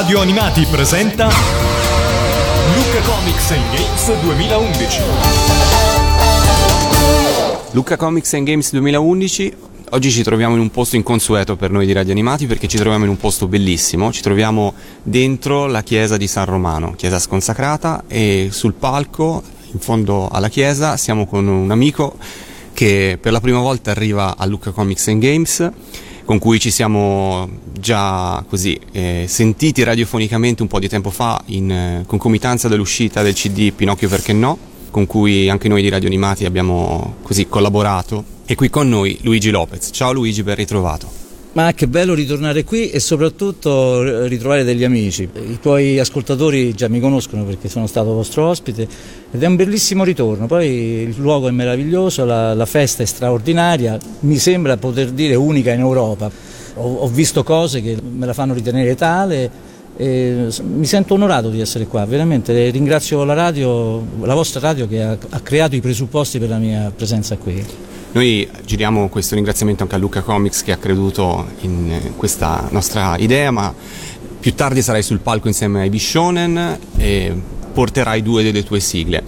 Radio 0.00 0.20
Animati 0.20 0.64
presenta 0.64 1.26
Luca 1.26 3.00
Comics 3.02 3.50
and 3.50 3.62
Games 3.70 4.20
2011. 4.22 5.02
Luca 7.72 7.98
Comics 7.98 8.32
and 8.32 8.46
Games 8.46 8.70
2011. 8.70 9.54
Oggi 9.90 10.10
ci 10.10 10.22
troviamo 10.22 10.54
in 10.54 10.60
un 10.62 10.70
posto 10.70 10.96
inconsueto 10.96 11.56
per 11.56 11.70
noi 11.70 11.84
di 11.84 11.92
Radio 11.92 12.12
Animati 12.12 12.46
perché 12.46 12.66
ci 12.66 12.78
troviamo 12.78 13.04
in 13.04 13.10
un 13.10 13.18
posto 13.18 13.46
bellissimo. 13.46 14.10
Ci 14.10 14.22
troviamo 14.22 14.72
dentro 15.02 15.66
la 15.66 15.82
chiesa 15.82 16.16
di 16.16 16.26
San 16.26 16.46
Romano, 16.46 16.94
chiesa 16.96 17.18
sconsacrata, 17.18 18.04
e 18.08 18.48
sul 18.50 18.72
palco, 18.72 19.42
in 19.72 19.80
fondo 19.80 20.28
alla 20.28 20.48
chiesa, 20.48 20.96
siamo 20.96 21.26
con 21.26 21.46
un 21.46 21.70
amico 21.70 22.16
che 22.72 23.18
per 23.20 23.32
la 23.32 23.40
prima 23.40 23.58
volta 23.58 23.90
arriva 23.90 24.38
a 24.38 24.46
Luca 24.46 24.70
Comics 24.70 25.08
and 25.08 25.20
Games 25.20 25.70
con 26.24 26.38
cui 26.38 26.58
ci 26.58 26.70
siamo 26.70 27.48
già 27.72 28.44
così 28.48 28.78
eh, 28.92 29.24
sentiti 29.28 29.82
radiofonicamente 29.82 30.62
un 30.62 30.68
po' 30.68 30.78
di 30.78 30.88
tempo 30.88 31.10
fa 31.10 31.42
in 31.46 31.70
eh, 31.70 32.04
concomitanza 32.06 32.68
dell'uscita 32.68 33.22
del 33.22 33.34
CD 33.34 33.72
Pinocchio 33.72 34.08
perché 34.08 34.32
no, 34.32 34.58
con 34.90 35.06
cui 35.06 35.48
anche 35.48 35.68
noi 35.68 35.82
di 35.82 35.88
Radio 35.88 36.08
Animati 36.08 36.44
abbiamo 36.44 37.16
così 37.22 37.48
collaborato. 37.48 38.38
E 38.46 38.54
qui 38.54 38.68
con 38.68 38.88
noi 38.88 39.18
Luigi 39.22 39.50
Lopez. 39.50 39.90
Ciao 39.92 40.12
Luigi, 40.12 40.42
ben 40.42 40.56
ritrovato. 40.56 41.19
Ma 41.52 41.72
che 41.72 41.88
bello 41.88 42.14
ritornare 42.14 42.62
qui 42.62 42.90
e 42.90 43.00
soprattutto 43.00 44.26
ritrovare 44.26 44.62
degli 44.62 44.84
amici. 44.84 45.28
I 45.34 45.58
tuoi 45.60 45.98
ascoltatori 45.98 46.72
già 46.74 46.88
mi 46.88 47.00
conoscono 47.00 47.42
perché 47.42 47.68
sono 47.68 47.88
stato 47.88 48.12
vostro 48.12 48.46
ospite 48.46 48.86
ed 49.32 49.42
è 49.42 49.46
un 49.46 49.56
bellissimo 49.56 50.04
ritorno. 50.04 50.46
Poi 50.46 50.68
il 50.68 51.14
luogo 51.18 51.48
è 51.48 51.50
meraviglioso, 51.50 52.24
la, 52.24 52.54
la 52.54 52.66
festa 52.66 53.02
è 53.02 53.06
straordinaria, 53.06 53.98
mi 54.20 54.36
sembra 54.36 54.76
poter 54.76 55.10
dire 55.10 55.34
unica 55.34 55.72
in 55.72 55.80
Europa. 55.80 56.30
Ho, 56.74 56.94
ho 56.98 57.08
visto 57.08 57.42
cose 57.42 57.82
che 57.82 57.96
me 58.00 58.26
la 58.26 58.32
fanno 58.32 58.54
ritenere 58.54 58.94
tale. 58.94 59.50
mi 59.96 60.86
sento 60.86 61.14
onorato 61.14 61.50
di 61.50 61.60
essere 61.60 61.86
qua, 61.86 62.04
veramente 62.04 62.70
ringrazio 62.70 63.24
la 63.24 63.34
radio, 63.34 64.00
la 64.20 64.34
vostra 64.34 64.60
radio 64.60 64.86
che 64.86 65.02
ha, 65.02 65.18
ha 65.30 65.40
creato 65.40 65.74
i 65.74 65.80
presupposti 65.80 66.38
per 66.38 66.48
la 66.48 66.58
mia 66.58 66.92
presenza 66.94 67.36
qui. 67.36 67.89
Noi 68.12 68.48
giriamo 68.64 69.08
questo 69.08 69.36
ringraziamento 69.36 69.84
anche 69.84 69.94
a 69.94 69.98
Luca 69.98 70.22
Comics 70.22 70.64
che 70.64 70.72
ha 70.72 70.78
creduto 70.78 71.46
in 71.60 71.92
eh, 71.92 72.12
questa 72.16 72.66
nostra 72.72 73.16
idea, 73.16 73.52
ma 73.52 73.72
più 74.40 74.52
tardi 74.54 74.82
sarai 74.82 75.04
sul 75.04 75.20
palco 75.20 75.46
insieme 75.46 75.82
ai 75.82 75.90
Bishonen 75.90 76.78
e 76.96 77.32
porterai 77.72 78.20
due 78.20 78.42
delle 78.42 78.64
tue 78.64 78.80
sigle. 78.80 79.22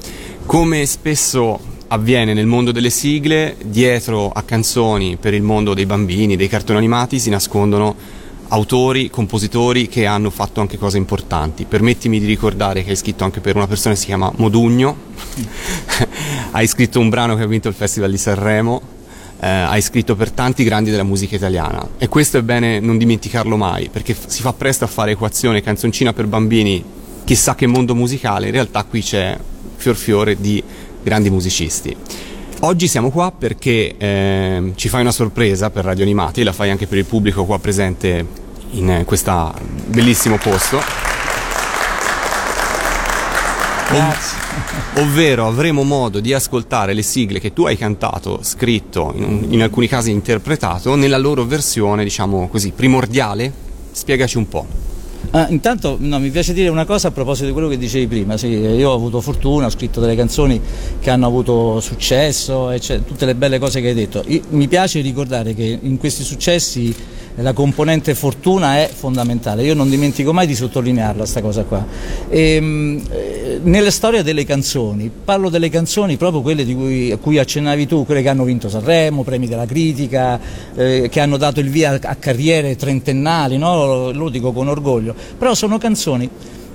Come 0.47 0.84
spesso 0.86 1.60
avviene 1.86 2.34
nel 2.34 2.47
mondo 2.47 2.72
delle 2.72 2.91
sigle, 2.91 3.55
dietro 3.64 4.33
a 4.33 4.42
canzoni 4.42 5.16
per 5.16 5.33
il 5.33 5.42
mondo 5.42 5.75
dei 5.75 5.86
bambini, 5.86 6.34
dei 6.34 6.48
cartoni 6.48 6.78
animati, 6.78 7.20
si 7.20 7.30
nascondono 7.30 7.94
autori, 8.53 9.08
compositori 9.08 9.89
che 9.89 10.05
hanno 10.05 10.31
fatto 10.31 10.61
anche 10.61 10.77
cose 10.77 10.98
importanti. 10.98 11.64
Permettimi 11.64 12.20
di 12.20 12.27
ricordare 12.27 12.84
che 12.84 12.91
hai 12.91 12.97
scritto 12.97 13.25
anche 13.25 13.41
per 13.41 13.56
una 13.56 13.67
persona 13.67 13.94
che 13.94 14.00
si 14.00 14.06
chiama 14.06 14.31
Modugno, 14.36 14.97
hai 16.53 16.67
scritto 16.67 17.00
un 17.00 17.09
brano 17.09 17.34
che 17.34 17.42
ha 17.42 17.47
vinto 17.47 17.69
il 17.69 17.75
Festival 17.75 18.11
di 18.11 18.19
Sanremo, 18.19 18.81
eh, 19.41 19.48
hai 19.48 19.81
scritto 19.81 20.17
per 20.17 20.31
tanti 20.31 20.64
grandi 20.64 20.91
della 20.91 21.03
musica 21.03 21.34
italiana 21.34 21.89
e 21.98 22.09
questo 22.09 22.39
è 22.39 22.42
bene 22.42 22.78
non 22.78 22.97
dimenticarlo 22.97 23.56
mai 23.56 23.89
perché 23.89 24.14
f- 24.14 24.27
si 24.28 24.41
fa 24.41 24.53
presto 24.53 24.84
a 24.84 24.87
fare 24.87 25.12
equazione 25.12 25.62
canzoncina 25.62 26.12
per 26.12 26.27
bambini, 26.27 26.84
chissà 27.25 27.55
che 27.55 27.66
mondo 27.66 27.94
musicale, 27.94 28.47
in 28.47 28.53
realtà 28.53 28.84
qui 28.84 29.00
c'è 29.00 29.37
fior 29.77 29.97
fiore 29.97 30.39
di 30.39 30.62
grandi 31.03 31.31
musicisti. 31.31 31.97
Oggi 32.64 32.87
siamo 32.87 33.11
qua 33.11 33.33
perché 33.33 33.97
eh, 33.97 34.72
ci 34.77 34.89
fai 34.89 35.00
una 35.00 35.11
sorpresa 35.11 35.70
per 35.70 35.84
Radio 35.84 36.05
Animati, 36.05 36.44
la 36.44 36.53
fai 36.53 36.70
anche 36.70 36.87
per 36.87 36.98
il 36.98 37.06
pubblico 37.06 37.44
qua 37.44 37.59
presente 37.59 38.41
in 38.73 39.03
questo 39.05 39.55
bellissimo 39.87 40.39
posto. 40.39 40.81
Grazie. 43.89 44.41
ovvero 44.95 45.47
avremo 45.47 45.83
modo 45.83 46.20
di 46.20 46.33
ascoltare 46.33 46.94
le 46.94 47.03
sigle 47.03 47.41
che 47.41 47.53
tu 47.53 47.65
hai 47.65 47.77
cantato, 47.77 48.41
scritto, 48.43 49.12
in, 49.15 49.47
in 49.50 49.62
alcuni 49.62 49.87
casi 49.87 50.11
interpretato, 50.11 50.94
nella 50.94 51.19
loro 51.19 51.44
versione, 51.44 52.03
diciamo 52.03 52.49
così, 52.49 52.72
primordiale. 52.75 53.53
Spiegaci 53.93 54.38
un 54.38 54.49
po'. 54.49 54.66
Ah, 55.31 55.47
intanto 55.50 55.97
no, 56.00 56.19
mi 56.19 56.31
piace 56.31 56.53
dire 56.53 56.69
una 56.69 56.84
cosa 56.84 57.09
a 57.09 57.11
proposito 57.11 57.47
di 57.47 57.53
quello 57.53 57.69
che 57.69 57.78
dicevi 57.78 58.06
prima, 58.06 58.37
sì, 58.37 58.49
io 58.49 58.91
ho 58.91 58.94
avuto 58.94 59.21
fortuna, 59.21 59.66
ho 59.66 59.71
scritto 59.71 60.00
delle 60.00 60.16
canzoni 60.16 60.61
che 61.00 61.11
hanno 61.11 61.27
avuto 61.27 61.81
successo, 61.81 62.71
e 62.71 62.81
tutte 62.81 63.25
le 63.25 63.34
belle 63.34 63.59
cose 63.59 63.81
che 63.81 63.88
hai 63.88 63.94
detto. 63.94 64.25
Io, 64.27 64.41
mi 64.50 64.69
piace 64.69 65.00
ricordare 65.00 65.55
che 65.55 65.78
in 65.81 65.97
questi 65.99 66.22
successi 66.25 66.94
la 67.37 67.53
componente 67.54 68.15
fortuna 68.15 68.76
è 68.76 68.91
fondamentale, 68.93 69.65
io 69.65 69.75
non 69.75 69.88
dimentico 69.88 70.32
mai 70.32 70.47
di 70.47 70.54
sottolinearla 70.54 71.20
questa 71.20 71.41
cosa 71.41 71.65
qua. 71.65 71.84
E, 72.28 72.41
ehm, 72.54 73.03
eh, 73.10 73.60
nella 73.62 73.91
storia 73.91 74.22
delle 74.22 74.44
canzoni, 74.44 75.10
parlo 75.25 75.48
delle 75.48 75.70
canzoni 75.70 76.16
proprio 76.16 76.43
quelle 76.43 76.65
cui, 76.75 77.10
a 77.10 77.16
cui 77.16 77.38
accennavi 77.38 77.87
tu, 77.87 78.04
quelle 78.04 78.22
che 78.22 78.28
hanno 78.28 78.44
vinto 78.44 78.69
Sanremo, 78.69 79.22
premi 79.22 79.47
della 79.47 79.66
critica, 79.66 80.38
eh, 80.75 81.09
che 81.10 81.20
hanno 81.20 81.37
dato 81.38 81.60
il 81.60 81.70
via 81.70 81.98
a 82.03 82.15
carriere 82.16 82.76
trentennali, 82.76 83.56
no? 83.56 84.10
lo 84.10 84.28
dico 84.28 84.53
con 84.53 84.69
orgoglio, 84.69 85.14
però 85.38 85.54
sono 85.54 85.78
canzoni 85.78 86.28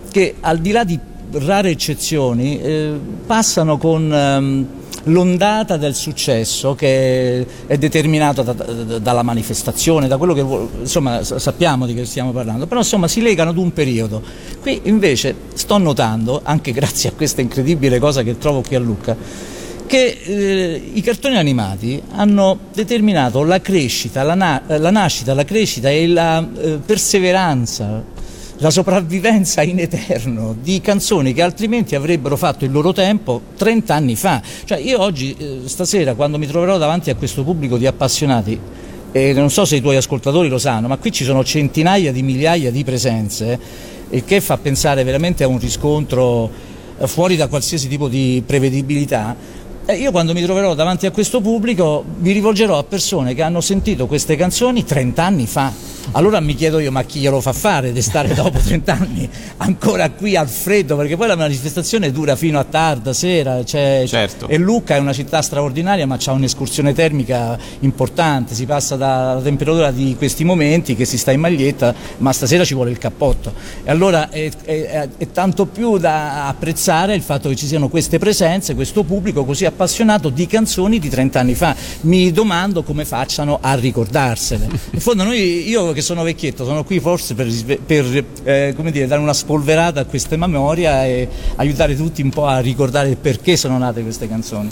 che 0.09 0.35
al 0.39 0.57
di 0.57 0.71
là 0.71 0.83
di 0.83 0.99
rare 1.31 1.69
eccezioni 1.69 2.59
eh, 2.59 2.93
passano 3.25 3.77
con... 3.77 4.11
Ehm, 4.13 4.67
l'ondata 5.07 5.77
del 5.77 5.95
successo 5.95 6.75
che 6.75 7.45
è 7.65 7.77
determinata 7.77 8.41
da, 8.41 8.53
da, 8.53 8.99
dalla 8.99 9.23
manifestazione, 9.23 10.07
da 10.07 10.17
quello 10.17 10.33
che 10.33 10.45
insomma 10.79 11.23
sappiamo 11.23 11.85
di 11.85 11.93
che 11.93 12.05
stiamo 12.05 12.31
parlando, 12.31 12.67
però 12.67 12.79
insomma 12.79 13.07
si 13.07 13.21
legano 13.21 13.49
ad 13.49 13.57
un 13.57 13.73
periodo. 13.73 14.21
Qui 14.61 14.81
invece 14.83 15.35
sto 15.53 15.77
notando, 15.77 16.41
anche 16.43 16.71
grazie 16.71 17.09
a 17.09 17.11
questa 17.13 17.41
incredibile 17.41 17.99
cosa 17.99 18.23
che 18.23 18.37
trovo 18.37 18.61
qui 18.61 18.75
a 18.75 18.79
Lucca, 18.79 19.15
che 19.85 20.19
eh, 20.23 20.91
i 20.93 21.01
cartoni 21.01 21.37
animati 21.37 22.01
hanno 22.11 22.59
determinato 22.73 23.43
la 23.43 23.61
crescita, 23.61 24.23
la, 24.23 24.35
na- 24.35 24.61
la 24.67 24.91
nascita, 24.91 25.33
la 25.33 25.45
crescita 25.45 25.89
e 25.89 26.07
la 26.07 26.45
eh, 26.57 26.79
perseveranza 26.85 28.15
la 28.59 28.71
sopravvivenza 28.71 29.61
in 29.61 29.79
eterno 29.79 30.55
di 30.59 30.81
canzoni 30.81 31.31
che 31.33 31.43
altrimenti 31.43 31.93
avrebbero 31.93 32.35
fatto 32.35 32.65
il 32.65 32.71
loro 32.71 32.91
tempo 32.91 33.41
30 33.55 33.93
anni 33.93 34.15
fa. 34.15 34.41
Cioè 34.65 34.79
io 34.79 34.99
oggi, 34.99 35.35
eh, 35.37 35.59
stasera, 35.65 36.15
quando 36.15 36.39
mi 36.39 36.47
troverò 36.47 36.77
davanti 36.77 37.09
a 37.09 37.15
questo 37.15 37.43
pubblico 37.43 37.77
di 37.77 37.85
appassionati, 37.85 38.59
e 39.11 39.33
non 39.33 39.49
so 39.49 39.63
se 39.65 39.75
i 39.75 39.81
tuoi 39.81 39.95
ascoltatori 39.95 40.49
lo 40.49 40.57
sanno, 40.57 40.87
ma 40.87 40.97
qui 40.97 41.11
ci 41.11 41.23
sono 41.23 41.43
centinaia 41.43 42.11
di 42.11 42.23
migliaia 42.23 42.71
di 42.71 42.83
presenze, 42.83 43.59
il 44.09 44.23
che 44.25 44.41
fa 44.41 44.57
pensare 44.57 45.03
veramente 45.03 45.43
a 45.43 45.47
un 45.47 45.59
riscontro 45.59 46.49
eh, 46.97 47.07
fuori 47.07 47.35
da 47.35 47.47
qualsiasi 47.47 47.87
tipo 47.87 48.07
di 48.07 48.41
prevedibilità. 48.45 49.35
Io 49.89 50.11
quando 50.11 50.33
mi 50.33 50.41
troverò 50.41 50.73
davanti 50.73 51.05
a 51.05 51.11
questo 51.11 51.39
pubblico 51.41 52.03
mi 52.19 52.33
rivolgerò 52.33 52.77
a 52.77 52.83
persone 52.83 53.33
che 53.33 53.41
hanno 53.41 53.61
sentito 53.61 54.05
queste 54.05 54.35
canzoni 54.35 54.83
30 54.83 55.23
anni 55.23 55.47
fa 55.47 55.71
allora 56.11 56.39
mi 56.39 56.55
chiedo 56.55 56.79
io, 56.79 56.91
ma 56.91 57.03
chi 57.03 57.19
glielo 57.19 57.41
fa 57.41 57.53
fare 57.53 57.91
di 57.91 58.01
stare 58.01 58.33
dopo 58.35 58.59
30 58.59 58.93
anni 58.93 59.29
ancora 59.57 60.09
qui 60.11 60.35
al 60.35 60.47
freddo? 60.47 60.95
Perché 60.95 61.17
poi 61.17 61.27
la 61.27 61.35
manifestazione 61.35 62.11
dura 62.11 62.35
fino 62.35 62.59
a 62.59 62.63
tarda 62.63 63.13
sera, 63.13 63.63
cioè, 63.63 64.03
certo. 64.07 64.47
e 64.47 64.57
Lucca 64.57 64.95
è 64.95 64.99
una 64.99 65.13
città 65.13 65.41
straordinaria, 65.41 66.05
ma 66.05 66.17
ha 66.23 66.31
un'escursione 66.31 66.93
termica 66.93 67.57
importante, 67.81 68.55
si 68.55 68.65
passa 68.65 68.95
dalla 68.95 69.41
temperatura 69.41 69.91
di 69.91 70.15
questi 70.17 70.43
momenti 70.43 70.95
che 70.95 71.05
si 71.05 71.17
sta 71.17 71.31
in 71.31 71.39
maglietta, 71.39 71.93
ma 72.17 72.31
stasera 72.31 72.63
ci 72.63 72.73
vuole 72.73 72.91
il 72.91 72.97
cappotto. 72.97 73.53
E 73.83 73.89
allora 73.89 74.29
è, 74.29 74.49
è, 74.63 75.07
è 75.17 75.31
tanto 75.31 75.65
più 75.65 75.97
da 75.97 76.47
apprezzare 76.47 77.15
il 77.15 77.21
fatto 77.21 77.49
che 77.49 77.55
ci 77.55 77.65
siano 77.65 77.89
queste 77.89 78.17
presenze, 78.17 78.75
questo 78.75 79.03
pubblico 79.03 79.45
così 79.45 79.65
appassionato 79.65 80.29
di 80.29 80.47
canzoni 80.47 80.99
di 80.99 81.09
30 81.09 81.39
anni 81.39 81.55
fa. 81.55 81.75
Mi 82.01 82.31
domando 82.31 82.83
come 82.83 83.05
facciano 83.05 83.59
a 83.61 83.73
ricordarsene. 83.75 84.67
In 84.91 84.99
fondo 84.99 85.23
noi, 85.23 85.67
io 85.67 85.93
che 85.97 86.03
sono 86.03 86.21
vecchietto, 86.21 86.63
sono 86.63 86.83
qui 86.83 86.99
forse 86.99 87.33
per, 87.33 87.51
per 87.83 88.23
eh, 88.43 88.75
dire, 88.91 89.07
dare 89.07 89.19
una 89.19 89.33
spolverata 89.33 90.01
a 90.01 90.05
questa 90.05 90.37
memoria 90.37 91.07
e 91.07 91.27
aiutare 91.55 91.95
tutti 91.95 92.21
un 92.21 92.29
po' 92.29 92.45
a 92.45 92.59
ricordare 92.59 93.15
perché 93.15 93.57
sono 93.57 93.79
nate 93.79 94.03
queste 94.03 94.27
canzoni. 94.27 94.69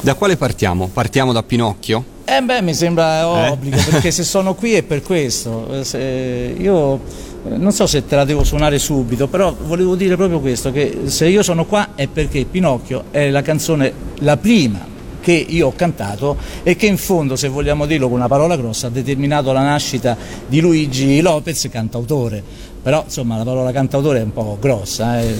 Da 0.00 0.14
quale 0.14 0.36
partiamo? 0.36 0.86
Partiamo 0.86 1.32
da 1.32 1.42
Pinocchio? 1.42 2.04
Eh 2.24 2.40
beh, 2.40 2.62
mi 2.62 2.72
sembra 2.72 3.18
eh? 3.18 3.50
obbligo, 3.50 3.78
eh? 3.78 3.82
perché 3.82 4.12
se 4.12 4.22
sono 4.22 4.54
qui 4.54 4.74
è 4.74 4.84
per 4.84 5.02
questo. 5.02 5.82
Se 5.82 6.54
io 6.56 7.00
eh, 7.48 7.56
non 7.56 7.72
so 7.72 7.88
se 7.88 8.06
te 8.06 8.14
la 8.14 8.24
devo 8.24 8.44
suonare 8.44 8.78
subito, 8.78 9.26
però 9.26 9.52
volevo 9.52 9.96
dire 9.96 10.14
proprio 10.14 10.38
questo, 10.38 10.70
che 10.70 11.00
se 11.06 11.26
io 11.26 11.42
sono 11.42 11.64
qua 11.64 11.96
è 11.96 12.06
perché 12.06 12.44
Pinocchio 12.44 13.06
è 13.10 13.28
la 13.28 13.42
canzone, 13.42 13.92
la 14.20 14.36
prima 14.36 14.89
che 15.20 15.32
io 15.32 15.68
ho 15.68 15.72
cantato 15.74 16.36
e 16.62 16.76
che 16.76 16.86
in 16.86 16.96
fondo, 16.96 17.36
se 17.36 17.48
vogliamo 17.48 17.86
dirlo 17.86 18.08
con 18.08 18.16
una 18.16 18.28
parola 18.28 18.56
grossa, 18.56 18.88
ha 18.88 18.90
determinato 18.90 19.52
la 19.52 19.62
nascita 19.62 20.16
di 20.46 20.60
Luigi 20.60 21.20
Lopez, 21.20 21.68
cantautore. 21.70 22.42
Però 22.82 23.02
insomma 23.04 23.36
la 23.36 23.44
parola 23.44 23.72
cantautore 23.72 24.20
è 24.20 24.22
un 24.22 24.32
po' 24.32 24.56
grossa, 24.58 25.20
eh, 25.20 25.34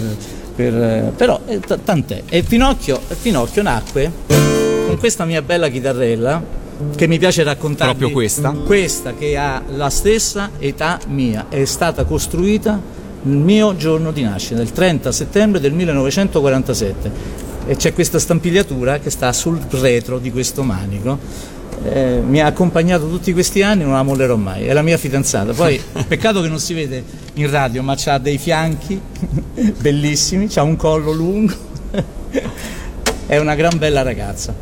per, 0.55 0.75
eh, 0.75 1.13
però 1.17 1.41
eh, 1.47 1.59
t- 1.61 1.79
tant'è. 1.83 2.23
E 2.29 2.43
Pinocchio, 2.43 3.01
Pinocchio 3.23 3.63
nacque 3.63 4.13
con 4.87 4.99
questa 4.99 5.25
mia 5.25 5.41
bella 5.41 5.69
chitarrella 5.69 6.59
che 6.95 7.07
mi 7.07 7.19
piace 7.19 7.43
raccontare. 7.43 7.91
Proprio 7.91 8.13
questa? 8.13 8.51
Questa 8.51 9.15
che 9.15 9.37
ha 9.37 9.63
la 9.69 9.91
stessa 9.91 10.51
età 10.59 10.99
mia, 11.09 11.47
è 11.49 11.65
stata 11.65 12.05
costruita 12.05 12.81
il 13.23 13.37
mio 13.37 13.77
giorno 13.77 14.13
di 14.13 14.23
nascita, 14.23 14.61
il 14.61 14.73
30 14.73 15.13
settembre 15.13 15.61
del 15.61 15.73
1947 15.73 17.49
e 17.71 17.77
c'è 17.77 17.93
questa 17.93 18.19
stampigliatura 18.19 18.99
che 18.99 19.11
sta 19.11 19.33
sul 19.33 19.57
retro 19.71 20.19
di 20.19 20.33
questo 20.33 20.65
manico. 20.65 21.17
Eh, 21.85 22.21
mi 22.21 22.41
ha 22.41 22.47
accompagnato 22.47 23.09
tutti 23.09 23.33
questi 23.33 23.63
anni, 23.63 23.85
non 23.85 23.93
la 23.93 24.03
mollerò 24.03 24.35
mai, 24.35 24.65
è 24.65 24.73
la 24.73 24.83
mia 24.83 24.97
fidanzata. 24.97 25.53
Poi 25.53 25.81
peccato 26.09 26.43
che 26.43 26.49
non 26.49 26.59
si 26.59 26.75
vede 26.75 27.05
in 27.35 27.49
radio, 27.49 27.85
ma 27.85 27.97
ha 28.05 28.19
dei 28.19 28.39
fianchi 28.39 29.01
bellissimi, 29.79 30.49
ha 30.53 30.63
un 30.63 30.75
collo 30.75 31.13
lungo, 31.13 31.55
è 33.27 33.39
una 33.39 33.55
gran 33.55 33.79
bella 33.79 34.03
ragazza. 34.03 34.53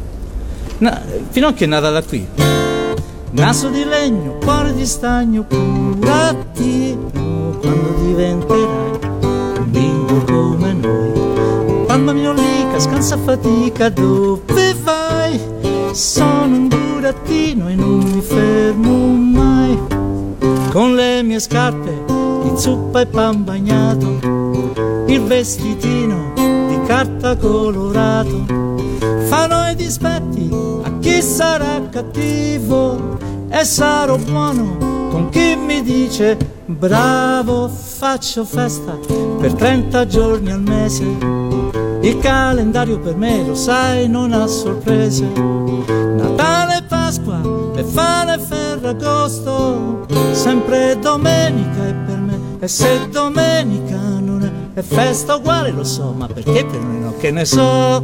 No, 0.76 1.00
Pinocchio 1.32 1.64
è 1.64 1.69
nata 1.69 1.88
da 1.88 2.02
qui. 2.02 2.26
Naso 3.31 3.70
di 3.70 3.84
legno, 3.84 4.37
cuore 4.37 4.75
di 4.75 4.84
stagno, 4.84 5.46
curatino, 5.46 7.11
quando 7.58 7.94
diventerai 8.02 8.99
un 9.56 9.70
bimbo 9.70 10.25
come 10.25 10.72
noi. 10.75 11.27
Mamma 11.98 12.12
mia 12.12 12.32
lica, 12.32 12.78
scansa 12.78 13.18
fatica, 13.18 13.88
dove 13.88 14.72
vai? 14.84 15.36
Sono 15.90 16.44
un 16.44 16.68
burattino 16.68 17.68
e 17.68 17.74
non 17.74 17.98
mi 17.98 18.20
fermo 18.20 19.08
mai. 19.08 19.76
Con 20.70 20.94
le 20.94 21.24
mie 21.24 21.40
scarpe 21.40 22.04
di 22.44 22.52
zuppa 22.54 23.00
e 23.00 23.06
pan 23.06 23.42
bagnato, 23.42 24.06
il 25.08 25.22
vestitino 25.22 26.34
di 26.36 26.80
carta 26.86 27.36
colorato, 27.36 28.44
fanno 29.26 29.68
i 29.68 29.74
dispetti 29.74 30.48
a 30.84 30.98
chi 31.00 31.20
sarà 31.20 31.82
cattivo 31.90 33.18
e 33.48 33.64
sarò 33.64 34.16
buono 34.18 34.76
con 35.10 35.30
chi 35.30 35.56
mi 35.56 35.82
dice 35.82 36.36
bravo, 36.64 37.66
faccio 37.68 38.44
festa 38.44 38.96
per 39.40 39.52
30 39.54 40.06
giorni 40.06 40.52
al 40.52 40.60
mese. 40.60 41.38
Il 42.08 42.20
calendario 42.20 42.99
per 42.99 43.16
me, 43.16 43.44
lo 43.44 43.55
sai, 43.55 44.08
non 44.08 44.32
ha 44.32 44.46
sorprese. 44.46 45.26
Natale, 45.26 46.82
Pasqua, 46.88 47.37
Befana 47.75 48.37
e 48.37 48.38
Ferragosto, 48.38 50.06
sempre 50.32 50.99
domenica 50.99 51.87
è 51.87 51.93
per 52.06 52.16
me. 52.16 52.40
E 52.60 52.66
se 52.66 53.10
domenica 53.10 53.99
non 54.20 54.43
è, 54.43 54.78
è 54.78 54.82
festa 54.82 55.34
uguale, 55.34 55.70
lo 55.70 55.84
so, 55.84 56.14
ma 56.16 56.26
perché 56.26 56.64
per 56.64 56.81
me 56.81 56.99
no, 56.99 57.14
che 57.19 57.31
ne 57.31 57.44
so? 57.44 58.02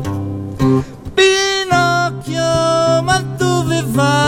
Pinocchio, 1.14 2.42
ma 3.02 3.24
dove 3.38 3.84
vai? 3.86 4.23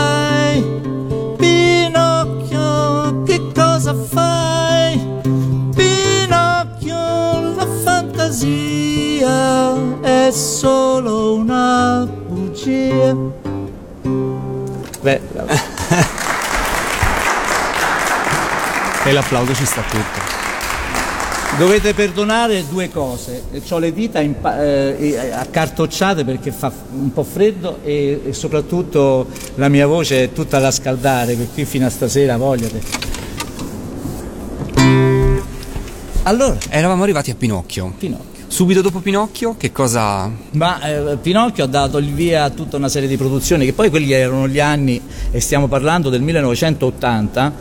È 10.27 10.31
solo 10.31 11.35
una 11.35 12.05
bugia. 12.05 13.15
Beh, 15.01 15.21
E 19.05 19.11
l'applauso 19.13 19.53
ci 19.53 19.65
sta 19.65 19.81
tutto. 19.83 20.35
Dovete 21.57 21.93
perdonare 21.93 22.65
due 22.67 22.89
cose, 22.91 23.43
ho 23.69 23.77
le 23.77 23.93
dita 23.93 24.19
impa- 24.19 24.61
eh, 24.61 25.31
accartocciate 25.31 26.25
perché 26.25 26.51
fa 26.51 26.73
un 26.91 27.13
po' 27.13 27.23
freddo 27.23 27.79
e, 27.83 28.21
e, 28.25 28.33
soprattutto 28.33 29.27
la 29.55 29.69
mia 29.69 29.87
voce 29.87 30.25
è 30.25 30.33
tutta 30.33 30.59
da 30.59 30.71
scaldare, 30.71 31.37
che 31.37 31.47
qui 31.53 31.63
fino 31.63 31.85
a 31.85 31.89
stasera 31.89 32.35
vogliate. 32.35 32.81
Allora, 36.23 36.57
eravamo 36.67 37.03
arrivati 37.03 37.31
a 37.31 37.35
Pinocchio. 37.35 37.93
Pinocchio. 37.97 38.36
Subito 38.47 38.81
dopo 38.81 38.99
Pinocchio, 38.99 39.55
che 39.57 39.71
cosa. 39.71 40.31
Ma 40.51 40.81
eh, 40.81 41.17
Pinocchio 41.17 41.65
ha 41.65 41.67
dato 41.67 41.97
il 41.97 42.13
via 42.13 42.45
a 42.45 42.49
tutta 42.49 42.77
una 42.77 42.87
serie 42.89 43.07
di 43.07 43.17
produzioni, 43.17 43.65
che 43.65 43.73
poi 43.73 43.89
quelli 43.89 44.11
erano 44.13 44.47
gli 44.47 44.59
anni, 44.59 45.01
e 45.31 45.39
stiamo 45.41 45.67
parlando 45.67 46.09
del 46.09 46.21
1980. 46.21 47.53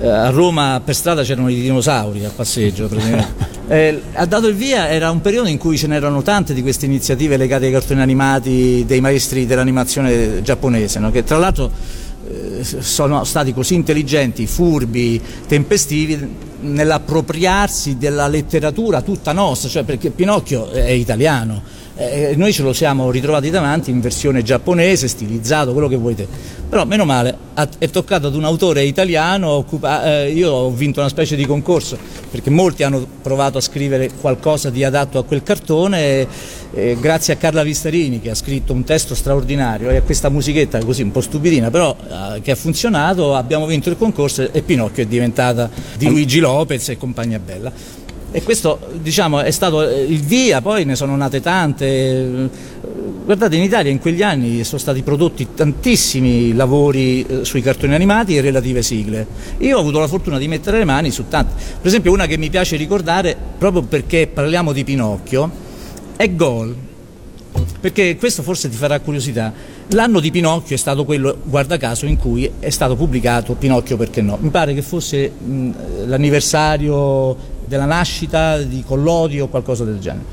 Eh, 0.00 0.08
a 0.08 0.30
Roma 0.30 0.80
per 0.82 0.94
strada 0.94 1.22
c'erano 1.22 1.50
i 1.50 1.60
dinosauri 1.60 2.24
a 2.24 2.30
passeggio 2.34 2.88
eh, 3.68 4.02
ha 4.14 4.24
dato 4.24 4.48
il 4.48 4.54
via, 4.54 4.88
era 4.88 5.10
un 5.10 5.20
periodo 5.20 5.48
in 5.48 5.58
cui 5.58 5.76
ce 5.76 5.86
n'erano 5.86 6.22
tante 6.22 6.54
di 6.54 6.62
queste 6.62 6.86
iniziative 6.86 7.36
legate 7.36 7.66
ai 7.66 7.72
cartoni 7.72 8.00
animati 8.00 8.84
dei 8.86 9.00
maestri 9.00 9.44
dell'animazione 9.44 10.40
giapponese, 10.42 10.98
no? 10.98 11.10
che 11.10 11.22
tra 11.22 11.36
l'altro 11.36 11.70
sono 12.62 13.24
stati 13.24 13.52
così 13.52 13.74
intelligenti, 13.74 14.46
furbi, 14.46 15.20
tempestivi 15.46 16.48
nell'appropriarsi 16.60 17.96
della 17.96 18.26
letteratura 18.26 19.02
tutta 19.02 19.32
nostra, 19.32 19.68
cioè 19.68 19.82
perché 19.84 20.10
Pinocchio 20.10 20.70
è 20.70 20.90
italiano, 20.90 21.62
eh, 22.00 22.34
noi 22.34 22.50
ce 22.52 22.62
lo 22.62 22.72
siamo 22.72 23.10
ritrovati 23.10 23.50
davanti 23.50 23.90
in 23.90 24.00
versione 24.00 24.42
giapponese, 24.42 25.06
stilizzato, 25.06 25.72
quello 25.72 25.88
che 25.88 25.96
volete. 25.96 26.26
Però 26.70 26.84
meno 26.86 27.04
male, 27.04 27.36
è 27.78 27.90
toccato 27.90 28.28
ad 28.28 28.34
un 28.34 28.44
autore 28.44 28.84
italiano, 28.84 29.48
occupa, 29.48 30.22
eh, 30.22 30.30
io 30.30 30.50
ho 30.50 30.70
vinto 30.70 31.00
una 31.00 31.08
specie 31.08 31.36
di 31.36 31.44
concorso, 31.44 31.98
perché 32.30 32.48
molti 32.48 32.84
hanno 32.84 33.06
provato 33.20 33.58
a 33.58 33.60
scrivere 33.60 34.10
qualcosa 34.18 34.70
di 34.70 34.82
adatto 34.82 35.18
a 35.18 35.24
quel 35.24 35.42
cartone, 35.42 36.00
e, 36.00 36.26
e 36.72 36.96
grazie 37.00 37.34
a 37.34 37.36
Carla 37.36 37.62
Vistarini 37.64 38.20
che 38.20 38.30
ha 38.30 38.34
scritto 38.34 38.72
un 38.72 38.84
testo 38.84 39.14
straordinario 39.14 39.90
e 39.90 39.96
a 39.96 40.02
questa 40.02 40.28
musichetta 40.28 40.78
così 40.84 41.02
un 41.02 41.10
po' 41.10 41.20
stupidina, 41.20 41.70
però 41.70 41.94
eh, 41.94 42.40
che 42.40 42.52
ha 42.52 42.56
funzionato, 42.56 43.34
abbiamo 43.34 43.66
vinto 43.66 43.90
il 43.90 43.98
concorso 43.98 44.50
e 44.52 44.62
Pinocchio 44.62 45.02
è 45.02 45.06
diventata 45.06 45.68
di 45.98 46.06
Luigi 46.06 46.38
Lopez 46.38 46.88
e 46.90 46.96
compagnia 46.96 47.40
bella. 47.40 47.98
E 48.32 48.42
questo 48.42 48.78
diciamo, 49.00 49.40
è 49.40 49.50
stato 49.50 49.82
il 49.82 50.20
via, 50.20 50.60
poi 50.60 50.84
ne 50.84 50.94
sono 50.94 51.16
nate 51.16 51.40
tante. 51.40 52.48
Guardate, 53.24 53.56
in 53.56 53.62
Italia 53.62 53.90
in 53.90 53.98
quegli 53.98 54.22
anni 54.22 54.62
sono 54.64 54.78
stati 54.78 55.02
prodotti 55.02 55.48
tantissimi 55.54 56.52
lavori 56.54 57.24
eh, 57.26 57.44
sui 57.44 57.60
cartoni 57.60 57.94
animati 57.94 58.36
e 58.36 58.40
relative 58.40 58.82
sigle. 58.82 59.26
Io 59.58 59.76
ho 59.76 59.80
avuto 59.80 59.98
la 59.98 60.08
fortuna 60.08 60.38
di 60.38 60.48
mettere 60.48 60.78
le 60.78 60.84
mani 60.84 61.10
su 61.10 61.28
tante. 61.28 61.54
Per 61.54 61.86
esempio 61.86 62.12
una 62.12 62.26
che 62.26 62.38
mi 62.38 62.50
piace 62.50 62.76
ricordare, 62.76 63.36
proprio 63.58 63.82
perché 63.82 64.28
parliamo 64.32 64.72
di 64.72 64.84
Pinocchio, 64.84 65.50
è 66.16 66.32
Gol. 66.34 66.74
Perché 67.80 68.16
questo 68.16 68.42
forse 68.42 68.68
ti 68.68 68.76
farà 68.76 69.00
curiosità. 69.00 69.52
L'anno 69.88 70.20
di 70.20 70.30
Pinocchio 70.30 70.76
è 70.76 70.78
stato 70.78 71.04
quello, 71.04 71.36
guarda 71.42 71.78
caso, 71.78 72.06
in 72.06 72.16
cui 72.16 72.48
è 72.60 72.70
stato 72.70 72.94
pubblicato 72.94 73.54
Pinocchio 73.54 73.96
perché 73.96 74.20
no. 74.22 74.38
Mi 74.40 74.50
pare 74.50 74.74
che 74.74 74.82
fosse 74.82 75.30
mh, 75.30 75.70
l'anniversario 76.06 77.49
della 77.70 77.84
nascita 77.84 78.58
di 78.58 78.82
Collodi 78.84 79.38
o 79.38 79.46
qualcosa 79.46 79.84
del 79.84 80.00
genere. 80.00 80.24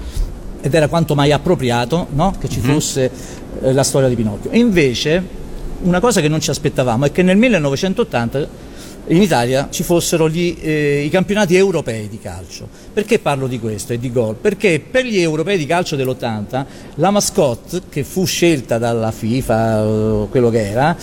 Ed 0.59 0.73
era 0.73 0.87
quanto 0.87 1.13
mai 1.13 1.31
appropriato 1.31 2.07
no? 2.09 2.33
che 2.39 2.49
ci 2.49 2.59
fosse 2.59 3.11
eh, 3.61 3.73
la 3.73 3.83
storia 3.83 4.09
di 4.09 4.15
Pinocchio. 4.15 4.49
E 4.49 4.57
invece 4.57 5.23
una 5.83 5.99
cosa 5.99 6.19
che 6.19 6.27
non 6.27 6.41
ci 6.41 6.49
aspettavamo 6.49 7.05
è 7.05 7.11
che 7.11 7.21
nel 7.21 7.37
1980 7.37 8.65
in 9.09 9.21
Italia 9.21 9.67
ci 9.69 9.83
fossero 9.83 10.27
gli, 10.27 10.57
eh, 10.59 11.03
i 11.03 11.09
campionati 11.09 11.55
europei 11.55 12.09
di 12.09 12.19
calcio. 12.19 12.67
Perché 12.91 13.19
parlo 13.19 13.45
di 13.45 13.59
questo 13.59 13.93
e 13.93 13.99
di 13.99 14.11
gol? 14.11 14.35
Perché 14.35 14.79
per 14.79 15.05
gli 15.05 15.19
europei 15.19 15.59
di 15.59 15.67
calcio 15.67 15.95
dell'80 15.95 16.65
la 16.95 17.11
mascotte 17.11 17.83
che 17.87 18.03
fu 18.03 18.25
scelta 18.25 18.79
dalla 18.79 19.11
FIFA, 19.11 19.83
eh, 19.83 20.27
quello 20.31 20.49
che 20.49 20.69
era, 20.69 20.97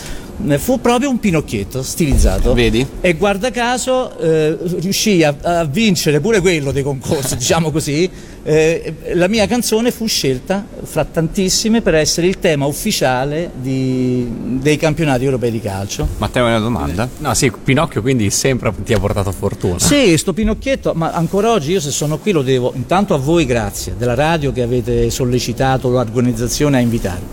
fu 0.58 0.80
proprio 0.80 1.10
un 1.10 1.18
pinocchietto 1.18 1.82
stilizzato. 1.82 2.54
Vedi? 2.54 2.86
E 3.00 3.14
guarda 3.14 3.50
caso 3.50 4.16
eh, 4.18 4.56
riuscì 4.80 5.22
a, 5.22 5.34
a, 5.40 5.64
vincere 5.64 6.20
pure 6.20 6.40
quello 6.40 6.72
dei 6.72 6.82
concorsi, 6.82 7.36
diciamo 7.38 7.70
così. 7.70 8.10
Eh, 8.46 8.94
la 9.14 9.26
mia 9.26 9.46
canzone 9.46 9.90
fu 9.90 10.06
scelta 10.06 10.66
fra 10.82 11.04
tantissime 11.04 11.80
per 11.80 11.94
essere 11.94 12.26
il 12.26 12.38
tema 12.38 12.66
ufficiale 12.66 13.50
di, 13.54 14.28
dei 14.60 14.76
campionati 14.76 15.24
europei 15.24 15.50
di 15.50 15.60
calcio. 15.60 16.06
Matteo, 16.18 16.44
una 16.44 16.58
domanda? 16.58 17.08
No, 17.18 17.32
sì, 17.32 17.50
Pinocchio 17.50 18.02
quindi 18.02 18.28
sempre 18.30 18.72
ti 18.84 18.92
ha 18.92 18.98
portato 18.98 19.32
fortuna. 19.32 19.78
Sì, 19.94 20.16
sto 20.18 20.32
Pinocchietto, 20.32 20.92
ma 20.94 21.12
ancora 21.12 21.52
oggi 21.52 21.72
io 21.72 21.80
se 21.80 21.90
sono 21.90 22.18
qui 22.18 22.32
lo 22.32 22.42
devo 22.42 22.72
intanto 22.74 23.14
a 23.14 23.16
voi 23.16 23.46
grazie 23.46 23.94
della 23.96 24.14
radio 24.14 24.52
che 24.52 24.62
avete 24.62 25.08
sollecitato 25.08 25.88
l'organizzazione 25.88 26.78
a 26.78 26.80
invitarmi. 26.80 27.26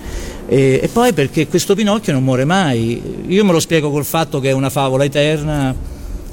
E, 0.51 0.81
e, 0.83 0.89
poi 0.89 1.13
perché 1.13 1.47
questo 1.47 1.75
Pinocchio 1.75 2.11
non 2.11 2.25
muore 2.25 2.43
mai. 2.43 3.01
Io 3.27 3.45
me 3.45 3.53
lo 3.53 3.61
spiego 3.61 3.89
col 3.89 4.03
fatto 4.03 4.41
che 4.41 4.49
è 4.49 4.51
una 4.51 4.69
favola 4.69 5.05
eterna 5.05 5.73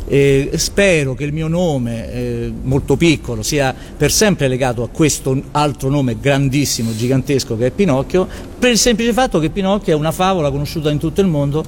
e 0.08 0.50
spero 0.56 1.14
che 1.14 1.22
il 1.22 1.32
mio 1.32 1.46
nome, 1.46 2.12
eh, 2.12 2.52
molto 2.62 2.96
piccolo, 2.96 3.44
sia 3.44 3.72
per 3.96 4.10
sempre 4.10 4.48
legato 4.48 4.82
a 4.82 4.88
questo 4.88 5.40
altro 5.52 5.88
nome 5.88 6.16
grandissimo, 6.18 6.96
gigantesco 6.96 7.56
che 7.56 7.66
è 7.66 7.70
Pinocchio, 7.70 8.26
per 8.58 8.72
il 8.72 8.78
semplice 8.78 9.12
fatto 9.12 9.38
che 9.38 9.50
Pinocchio 9.50 9.92
è 9.92 9.96
una 9.96 10.10
favola 10.10 10.50
conosciuta 10.50 10.90
in 10.90 10.98
tutto 10.98 11.20
il 11.20 11.28
mondo 11.28 11.64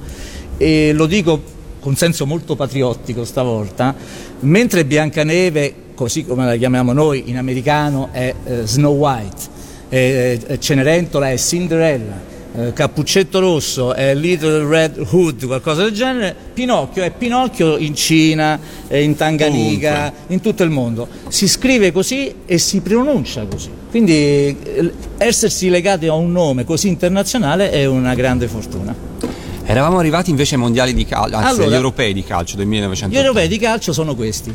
e 0.57 0.91
lo 0.91 1.05
dico 1.05 1.41
con 1.79 1.95
senso 1.95 2.25
molto 2.25 2.57
patriottico 2.57 3.23
stavolta, 3.23 3.95
mentre 4.41 4.83
Biancaneve, 4.83 5.73
così 5.95 6.25
come 6.25 6.43
la 6.43 6.57
chiamiamo 6.57 6.91
noi 6.91 7.29
in 7.29 7.37
americano, 7.37 8.09
è 8.11 8.35
eh, 8.43 8.65
Snow 8.65 8.97
White, 8.97 9.59
eh, 9.87 10.57
Cenerentola 10.59 11.31
è 11.31 11.37
Cinderella, 11.37 12.30
eh, 12.53 12.73
Cappuccetto 12.73 13.39
Rosso 13.39 13.93
è 13.93 14.13
Little 14.13 14.67
Red 14.67 15.05
Hood, 15.09 15.45
qualcosa 15.45 15.83
del 15.83 15.93
genere, 15.93 16.35
Pinocchio 16.53 17.03
è 17.03 17.11
Pinocchio 17.11 17.77
in 17.77 17.95
Cina, 17.95 18.59
in 18.89 19.15
Tanganica, 19.15 20.11
in 20.27 20.41
tutto 20.41 20.63
il 20.63 20.69
mondo. 20.69 21.07
Si 21.29 21.47
scrive 21.47 21.91
così 21.91 22.33
e 22.45 22.57
si 22.57 22.81
pronuncia 22.81 23.45
così. 23.45 23.69
Quindi 23.89 24.13
eh, 24.13 24.91
essersi 25.17 25.69
legati 25.69 26.07
a 26.07 26.13
un 26.13 26.31
nome 26.31 26.65
così 26.65 26.87
internazionale 26.87 27.71
è 27.71 27.85
una 27.85 28.13
grande 28.15 28.47
fortuna. 28.47 28.93
Eravamo 29.63 29.99
arrivati 29.99 30.29
invece 30.29 30.55
ai 30.55 30.61
mondiali 30.61 30.93
di 30.93 31.05
calcio, 31.05 31.35
anzi 31.37 31.49
Allora- 31.49 31.65
agli 31.67 31.73
europei 31.73 32.13
di 32.13 32.23
calcio 32.23 32.57
del 32.57 32.67
1900. 32.67 33.15
Gli 33.15 33.19
europei 33.19 33.47
di 33.47 33.57
calcio 33.57 33.93
sono 33.93 34.15
questi. 34.15 34.53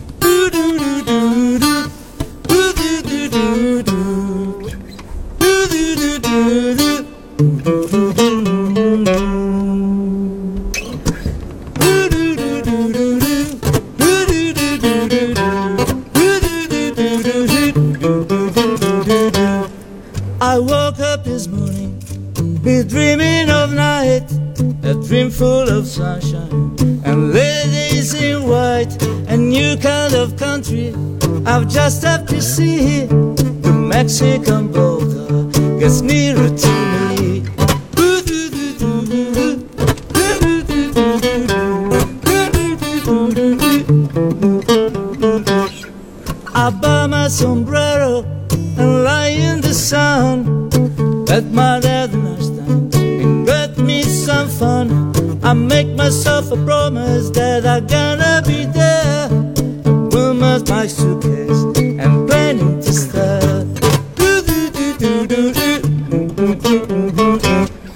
just 31.87 32.02
a 32.02 32.15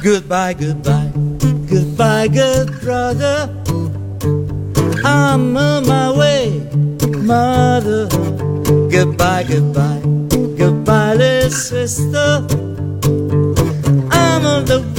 Goodbye, 0.03 0.55
goodbye, 0.55 1.13
goodbye, 1.69 2.29
good 2.29 2.81
brother. 2.81 3.51
I'm 5.05 5.55
on 5.57 5.87
my 5.87 6.11
way, 6.17 6.67
mother. 7.19 8.09
Goodbye, 8.91 9.45
goodbye, 9.45 10.01
goodbye, 10.57 11.15
little 11.15 11.51
sister. 11.51 12.47
I'm 14.11 14.47
on 14.47 14.65
the 14.65 14.90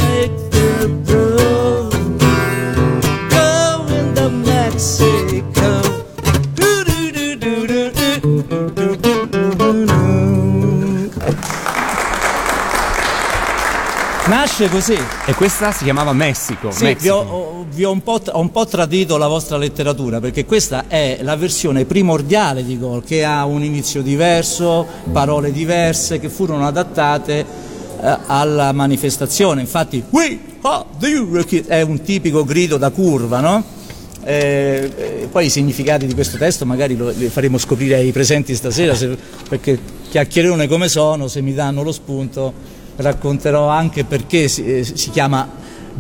Nasce 14.61 14.69
così. 14.69 14.97
E 15.25 15.33
questa 15.33 15.71
si 15.71 15.83
chiamava 15.85 16.13
Messico. 16.13 16.69
Sì, 16.69 16.95
vi, 16.99 17.09
ho, 17.09 17.65
vi 17.73 17.83
ho 17.83 17.91
un 17.91 18.03
po', 18.03 18.21
ho 18.23 18.39
un 18.39 18.51
po' 18.51 18.67
tradito 18.67 19.17
la 19.17 19.27
vostra 19.27 19.57
letteratura 19.57 20.19
perché 20.19 20.45
questa 20.45 20.85
è 20.87 21.19
la 21.21 21.35
versione 21.35 21.85
primordiale 21.85 22.63
di 22.63 22.77
Gol 22.77 23.03
che 23.03 23.23
ha 23.23 23.43
un 23.45 23.63
inizio 23.63 24.03
diverso, 24.03 24.85
parole 25.11 25.51
diverse 25.51 26.19
che 26.19 26.29
furono 26.29 26.67
adattate 26.67 27.39
eh, 27.39 28.17
alla 28.27 28.71
manifestazione. 28.71 29.61
Infatti, 29.61 30.03
We 30.11 30.39
are 30.61 30.85
the 30.99 31.17
Hurricane 31.17 31.65
è 31.65 31.81
un 31.81 32.01
tipico 32.01 32.43
grido 32.43 32.77
da 32.77 32.91
curva, 32.91 33.39
no? 33.39 33.63
Eh, 34.23 34.91
eh, 34.95 35.27
poi 35.31 35.47
i 35.47 35.49
significati 35.49 36.05
di 36.05 36.13
questo 36.13 36.37
testo 36.37 36.67
magari 36.67 36.95
lo, 36.95 37.09
li 37.09 37.29
faremo 37.29 37.57
scoprire 37.57 37.95
ai 37.95 38.11
presenti 38.11 38.53
stasera 38.53 38.93
se- 38.93 39.17
perché 39.49 39.79
chiacchierone 40.07 40.67
come 40.67 40.87
sono, 40.87 41.27
se 41.27 41.41
mi 41.41 41.55
danno 41.55 41.81
lo 41.81 41.91
spunto 41.91 42.79
racconterò 42.97 43.67
anche 43.67 44.03
perché 44.03 44.47
si, 44.47 44.65
eh, 44.79 44.83
si 44.83 45.09
chiama 45.09 45.49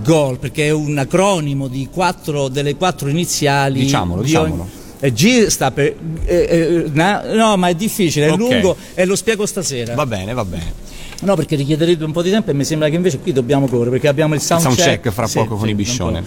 GOL, 0.03 0.37
perché 0.39 0.67
è 0.67 0.71
un 0.71 0.97
acronimo 0.97 1.67
di 1.67 1.87
quattro, 1.91 2.47
delle 2.47 2.75
quattro 2.75 3.09
iniziali. 3.09 3.79
Diciamolo, 3.79 4.19
ogni- 4.21 4.27
diciamolo. 4.29 4.67
Eh, 5.03 5.11
G 5.13 5.47
sta 5.47 5.71
per... 5.71 5.95
eh, 6.25 6.35
eh, 6.35 6.85
no, 6.93 7.57
ma 7.57 7.67
è 7.69 7.73
difficile, 7.75 8.27
è 8.27 8.31
Ok. 8.31 8.37
lungo 8.37 8.75
e 8.93 9.05
lo 9.05 9.15
spiego 9.15 9.45
stasera. 9.47 9.95
Va 9.95 10.05
bene, 10.05 10.33
va 10.33 10.45
bene. 10.45 10.73
No, 11.21 11.35
perché 11.35 11.55
richiederebbe 11.55 12.03
un 12.03 12.11
po' 12.11 12.21
di 12.21 12.29
tempo 12.31 12.51
e 12.51 12.53
mi 12.53 12.63
sembra 12.63 12.89
che 12.89 12.95
invece 12.95 13.19
qui 13.19 13.31
dobbiamo 13.31 13.67
correre 13.67 13.91
perché 13.91 14.07
abbiamo 14.07 14.33
il 14.35 14.41
sound, 14.41 14.61
Soundcheck 14.63 15.09
fra 15.09 15.27
Sì, 15.27 15.37
poco 15.37 15.55
con 15.55 15.65
sì, 15.65 15.71
i 15.71 15.75
Biscione. 15.75 16.23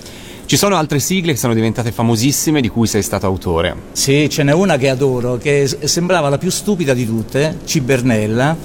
Ci 0.47 0.57
sono 0.57 0.77
altre 0.77 0.99
sigle 1.01 1.33
che 1.33 1.39
sono 1.39 1.55
diventate 1.55 1.91
famosissime 1.91 2.61
di 2.61 2.69
cui 2.69 2.87
sei 2.87 3.03
stato 3.03 3.27
autore. 3.27 3.75
Sì, 3.93 4.29
ce 4.29 4.43
n'è 4.43 4.53
una 4.53 4.77
che 4.77 4.89
adoro, 4.89 5.37
che 5.37 5.67
sembrava 5.85 6.29
la 6.29 6.39
più 6.39 6.51
stupida 6.51 6.95
di 6.95 7.07
tutte, 7.07 7.59
Cibernella. 7.65 8.57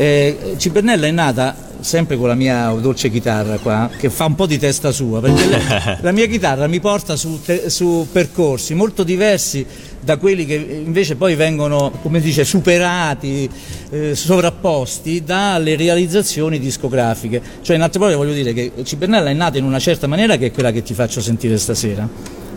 Eh, 0.00 0.54
Cibernella 0.56 1.08
è 1.08 1.10
nata 1.10 1.54
sempre 1.80 2.16
con 2.16 2.28
la 2.28 2.34
mia 2.34 2.70
dolce 2.80 3.10
chitarra 3.10 3.58
qua, 3.58 3.90
che 3.98 4.08
fa 4.08 4.24
un 4.24 4.34
po' 4.34 4.46
di 4.46 4.58
testa 4.58 4.92
sua, 4.92 5.20
perché 5.20 5.46
la, 5.46 5.98
la 6.00 6.10
mia 6.10 6.24
chitarra 6.26 6.66
mi 6.68 6.80
porta 6.80 7.16
su, 7.16 7.38
te- 7.44 7.68
su 7.68 8.08
percorsi 8.10 8.72
molto 8.72 9.02
diversi 9.02 9.66
da 10.00 10.16
quelli 10.16 10.46
che 10.46 10.54
invece 10.54 11.16
poi 11.16 11.34
vengono, 11.34 11.92
come 12.00 12.18
dice, 12.20 12.46
superati, 12.46 13.46
eh, 13.90 14.14
sovrapposti 14.14 15.22
dalle 15.22 15.76
realizzazioni 15.76 16.58
discografiche. 16.58 17.42
Cioè, 17.60 17.76
in 17.76 17.82
altre 17.82 17.98
parole 17.98 18.16
voglio 18.16 18.32
dire 18.32 18.54
che 18.54 18.72
Cibernella 18.82 19.28
è 19.28 19.34
nata 19.34 19.58
in 19.58 19.64
una 19.64 19.78
certa 19.78 20.06
maniera 20.06 20.38
che 20.38 20.46
è 20.46 20.50
quella 20.50 20.72
che 20.72 20.82
ti 20.82 20.94
faccio 20.94 21.20
sentire 21.20 21.58
stasera. 21.58 22.08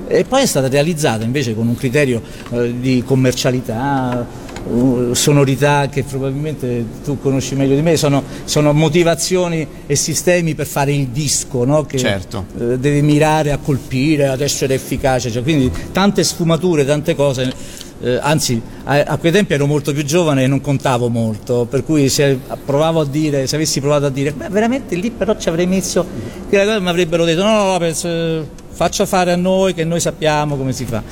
E 0.07 0.23
poi 0.23 0.43
è 0.43 0.45
stata 0.45 0.69
realizzata 0.69 1.25
invece 1.25 1.53
con 1.53 1.67
un 1.67 1.75
criterio 1.75 2.21
eh, 2.51 2.73
di 2.79 3.03
commercialità, 3.05 4.25
sonorità 5.11 5.87
che 5.89 6.03
probabilmente 6.03 6.85
tu 7.03 7.19
conosci 7.19 7.55
meglio 7.55 7.75
di 7.75 7.81
me, 7.81 7.97
sono, 7.97 8.23
sono 8.45 8.71
motivazioni 8.73 9.67
e 9.85 9.95
sistemi 9.95 10.55
per 10.55 10.65
fare 10.67 10.93
il 10.93 11.07
disco, 11.07 11.65
no? 11.65 11.83
che 11.85 11.97
Certo. 11.97 12.45
eh, 12.57 12.77
deve 12.79 13.01
mirare 13.01 13.51
a 13.51 13.57
colpire, 13.57 14.27
ad 14.27 14.41
essere 14.41 14.73
efficace, 14.75 15.29
cioè, 15.31 15.43
quindi 15.43 15.71
tante 15.91 16.23
sfumature, 16.23 16.85
tante 16.85 17.15
cose. 17.15 17.51
eh, 18.01 18.17
anzi, 18.21 18.61
a, 18.85 19.03
a 19.03 19.17
quei 19.17 19.31
tempi 19.31 19.53
ero 19.53 19.65
molto 19.65 19.91
più 19.93 20.03
giovane 20.03 20.43
e 20.43 20.47
non 20.47 20.61
contavo 20.61 21.09
molto, 21.09 21.65
per 21.69 21.83
cui 21.83 22.09
se 22.09 22.39
provavo 22.65 23.01
a 23.01 23.05
dire, 23.05 23.47
se 23.47 23.55
avessi 23.55 23.79
provato 23.81 24.05
a 24.05 24.09
dire, 24.09 24.31
beh, 24.31 24.49
veramente 24.49 24.95
lì 24.95 25.11
però 25.11 25.37
ci 25.37 25.49
avrei 25.49 25.67
messo, 25.67 26.05
mi 26.49 26.57
avrebbero 26.57 27.25
detto, 27.25 27.43
no, 27.43 27.51
no, 27.51 27.65
Lopez, 27.73 28.03
eh, 28.05 28.41
faccia 28.71 29.05
fare 29.05 29.31
a 29.31 29.35
noi 29.35 29.73
che 29.73 29.83
noi 29.83 29.99
sappiamo 29.99 30.55
come 30.55 30.71
si 30.73 30.85
fa. 30.85 31.03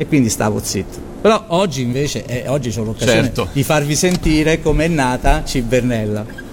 E 0.00 0.06
quindi 0.06 0.28
stavo 0.30 0.60
zitto. 0.62 1.06
Però 1.20 1.44
oggi 1.48 1.82
invece, 1.82 2.24
eh, 2.24 2.48
oggi 2.48 2.72
ho 2.78 2.84
l'occasione 2.84 3.22
Certo. 3.24 3.48
di 3.52 3.64
farvi 3.64 3.96
sentire 3.96 4.62
com'è 4.62 4.86
nata 4.86 5.42
Cibernella. 5.44 6.46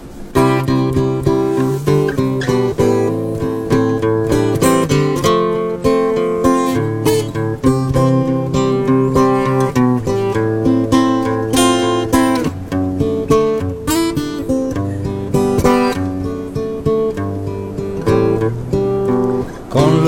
Con 19.70 20.04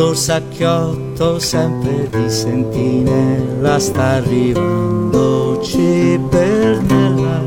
l'orsacchiotto 1.18 1.40
sempre 1.40 2.08
di 2.10 2.30
sentinella 2.30 3.80
sta 3.80 4.04
arrivando 4.18 5.60
Cibernella 5.64 7.42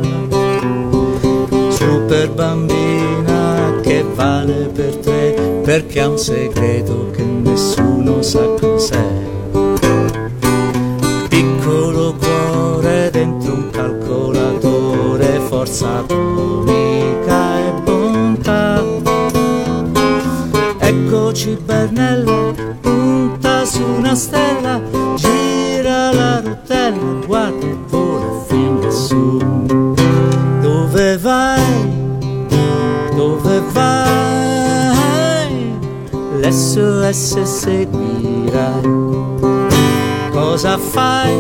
Super 1.71 2.31
bambina 2.31 3.79
che 3.83 4.05
vale 4.15 4.67
per 4.67 4.97
tre 4.97 5.61
perché 5.65 6.01
ha 6.01 6.09
un 6.09 6.19
segreto 6.19 7.11
che 7.13 7.23
nessuno 7.23 8.23
sa 8.23 8.45
cos'è 8.59 9.10
SOS 36.51 37.43
seguirai. 37.45 38.83
Cosa 40.33 40.77
fai? 40.79 41.33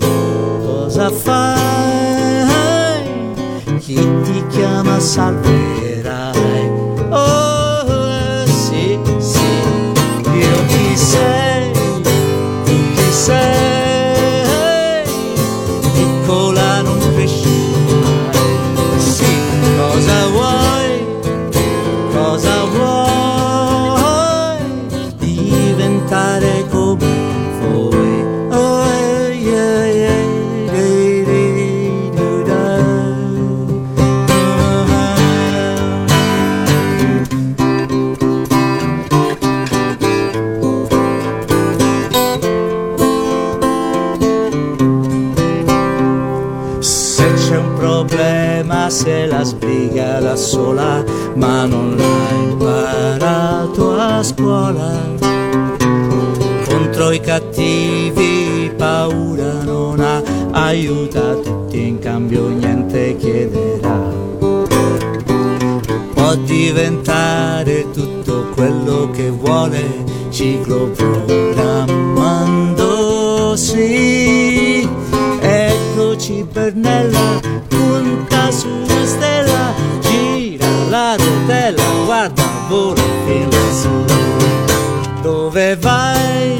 Cosa 0.00 1.08
fai? 1.10 1.62
Chi 3.78 3.94
ti 3.94 4.44
chiama 4.48 4.98
salverai? 4.98 6.70
Oh 7.10 8.44
sì, 8.46 8.98
sì, 9.18 9.62
io 10.36 10.66
chi 10.66 10.96
sei? 10.96 11.70
Tu 11.72 12.72
chi 12.94 13.12
sei? 13.12 13.53
Se 48.90 49.26
la 49.26 49.44
spiega 49.44 50.20
da 50.20 50.36
sola, 50.36 51.02
ma 51.34 51.64
non 51.64 51.96
l'ha 51.96 52.28
imparato 52.50 53.96
a 53.96 54.22
scuola. 54.22 55.00
Contro 56.68 57.10
i 57.10 57.20
cattivi 57.20 58.70
paura 58.76 59.62
non 59.62 60.00
ha, 60.00 60.22
aiuta 60.52 61.34
tutti 61.34 61.86
in 61.86 61.98
cambio 61.98 62.48
niente 62.48 63.16
chiederà. 63.16 64.12
Può 66.14 66.34
diventare 66.36 67.90
tutto 67.90 68.46
quello 68.54 69.10
che 69.12 69.28
vuole, 69.30 70.04
ciclo 70.30 70.90
programmando, 70.90 73.56
sì. 73.56 74.88
Eccoci 75.40 76.46
Bernella, 76.50 77.40
Dove 85.22 85.76
vai? 85.76 86.58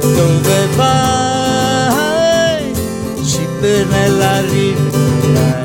Dove 0.00 0.68
vai? 0.76 2.72
Cipernella 3.22 4.30
arriverai. 4.30 5.62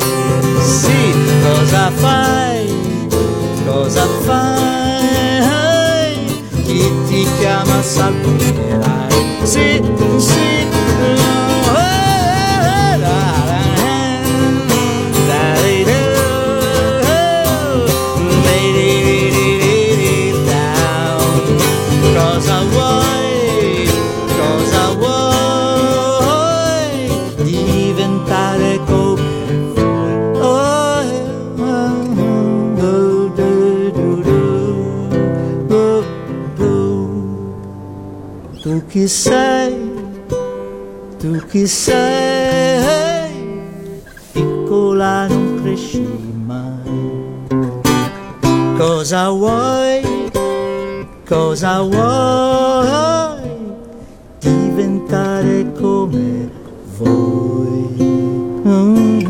Sì, 0.62 1.14
cosa 1.44 1.92
fai? 1.92 2.74
Cosa 3.66 4.06
fai? 4.26 6.16
Chi 6.64 6.92
ti 7.08 7.28
chiama 7.40 7.82
salverai? 7.82 9.38
Sì, 9.44 9.82
sì. 10.18 10.59
Sei? 39.10 39.74
Tu 41.18 41.36
chi 41.48 41.66
sei? 41.66 43.24
Piccola 44.32 45.28
non 45.28 45.60
cresci 45.62 46.08
mai. 46.46 47.48
Cosa 48.78 49.30
vuoi? 49.30 50.30
Cosa 51.28 51.82
vuoi? 51.82 52.88
Diventare 54.40 55.72
come 55.74 56.50
voi. 56.98 57.88
Mm. 58.64 59.22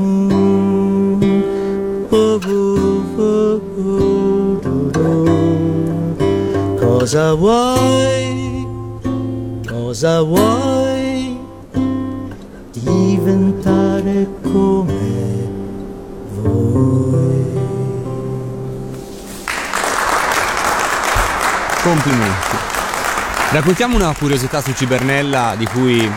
Oh, 2.10 2.40
oh, 2.46 3.04
oh, 3.18 3.62
oh, 3.78 4.60
do. 4.92 5.08
Cosa 6.80 7.34
vuoi? 7.34 8.19
Cosa 10.00 10.22
vuoi? 10.22 11.38
Diventare 12.72 14.28
come 14.44 15.50
voi. 16.36 17.60
Complimenti. 21.84 22.56
Raccontiamo 23.52 23.98
una 23.98 24.16
curiosità 24.18 24.62
su 24.62 24.72
Cibernella 24.72 25.56
di 25.58 25.66
cui 25.66 26.10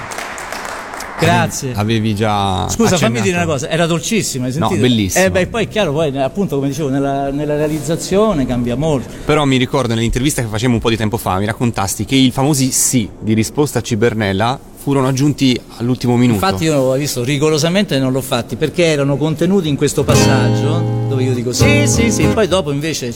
Grazie. 1.25 1.73
avevi 1.75 2.15
già 2.15 2.69
Scusa, 2.69 2.97
fammi 2.97 3.19
accennato. 3.19 3.23
dire 3.23 3.37
una 3.37 3.47
cosa, 3.47 3.69
era 3.69 3.87
dolcissima, 3.87 4.47
hai 4.47 4.55
No, 4.57 4.69
bellissima. 4.69 5.25
Eh 5.25 5.31
beh, 5.31 5.47
poi 5.47 5.65
è 5.65 5.69
chiaro, 5.69 5.93
poi 5.93 6.17
appunto 6.19 6.57
come 6.57 6.69
dicevo, 6.69 6.89
nella, 6.89 7.31
nella 7.31 7.57
realizzazione 7.57 8.47
cambia 8.47 8.77
molto. 8.77 9.09
Però 9.25 9.45
mi 9.45 9.57
ricordo 9.57 9.95
nell'intervista 9.95 10.43
che 10.43 10.49
facemmo 10.49 10.75
un 10.75 10.81
po' 10.81 10.91
di 10.91 10.97
tempo 10.97 11.17
fa, 11.17 11.39
mi 11.39 11.47
raccontasti 11.47 12.05
che 12.05 12.15
i 12.15 12.31
famosi 12.31 12.71
sì 12.71 13.09
di 13.21 13.35
risposta 13.35 13.79
a 13.79 13.83
Cibernella 13.83 14.59
furono 14.83 15.07
aggiunti 15.07 15.59
all'ultimo 15.77 16.17
minuto. 16.17 16.45
Infatti 16.45 16.65
io 16.65 16.77
ho 16.77 16.95
visto, 16.95 17.23
rigorosamente 17.23 17.99
non 18.01 18.11
l'ho 18.11 18.21
fatti 18.21 18.57
perché 18.57 18.85
erano 18.87 19.17
contenuti 19.17 19.69
in 19.69 19.77
questo 19.77 20.03
passaggio 20.03 21.07
dove 21.09 21.23
io 21.23 21.35
dico 21.35 21.53
sì, 21.53 21.87
sì, 21.87 22.11
sì, 22.11 22.27
poi 22.27 22.49
dopo 22.49 22.73
invece 22.73 23.13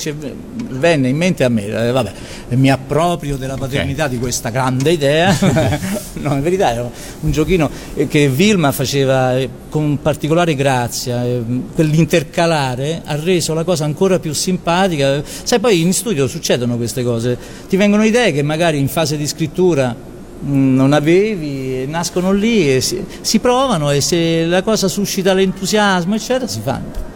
venne 0.77 1.09
in 1.09 1.17
mente 1.17 1.45
a 1.45 1.49
me, 1.49 1.67
eh, 1.67 1.91
vabbè, 1.91 2.13
mi 2.51 2.71
approprio 2.71 3.37
della 3.37 3.57
paternità 3.57 4.09
di 4.09 4.19
questa 4.19 4.51
grande 4.51 4.93
idea, 4.93 5.37
no, 6.15 6.35
in 6.35 6.43
verità 6.43 6.73
era 6.73 6.91
un 7.21 7.31
giochino 7.31 7.69
eh, 7.95 8.07
che 8.07 8.29
Vilma 8.29 8.73
faceva 8.73 9.37
eh, 9.37 9.49
con 9.69 9.99
particolare 10.01 10.55
grazia, 10.55 11.25
eh, 11.25 11.43
quell'intercalare 11.75 13.03
ha 13.05 13.17
reso 13.17 13.55
la 13.55 13.65
cosa 13.65 13.85
ancora 13.85 14.19
più 14.19 14.33
simpatica, 14.33 15.23
sai 15.25 15.59
poi 15.59 15.81
in 15.81 15.93
studio 15.93 16.27
succedono 16.27 16.77
queste 16.77 17.03
cose, 17.03 17.37
ti 17.69 17.77
vengono 17.77 18.05
idee 18.05 18.33
che 18.33 18.43
magari 18.43 18.79
in 18.79 18.89
fase 18.89 19.17
di 19.17 19.27
scrittura 19.27 19.95
mm, 19.95 20.75
non 20.75 20.93
avevi, 20.93 21.87
nascono 21.87 22.33
lì 22.33 22.75
e 22.75 22.81
si, 22.81 23.05
si 23.21 23.39
provano 23.39 23.91
e 23.91 24.01
se 24.01 24.45
la 24.45 24.63
cosa 24.63 24.89
suscita 24.89 25.33
l'entusiasmo 25.35 26.15
eccetera 26.15 26.47
si 26.47 26.61
fanno. 26.63 27.15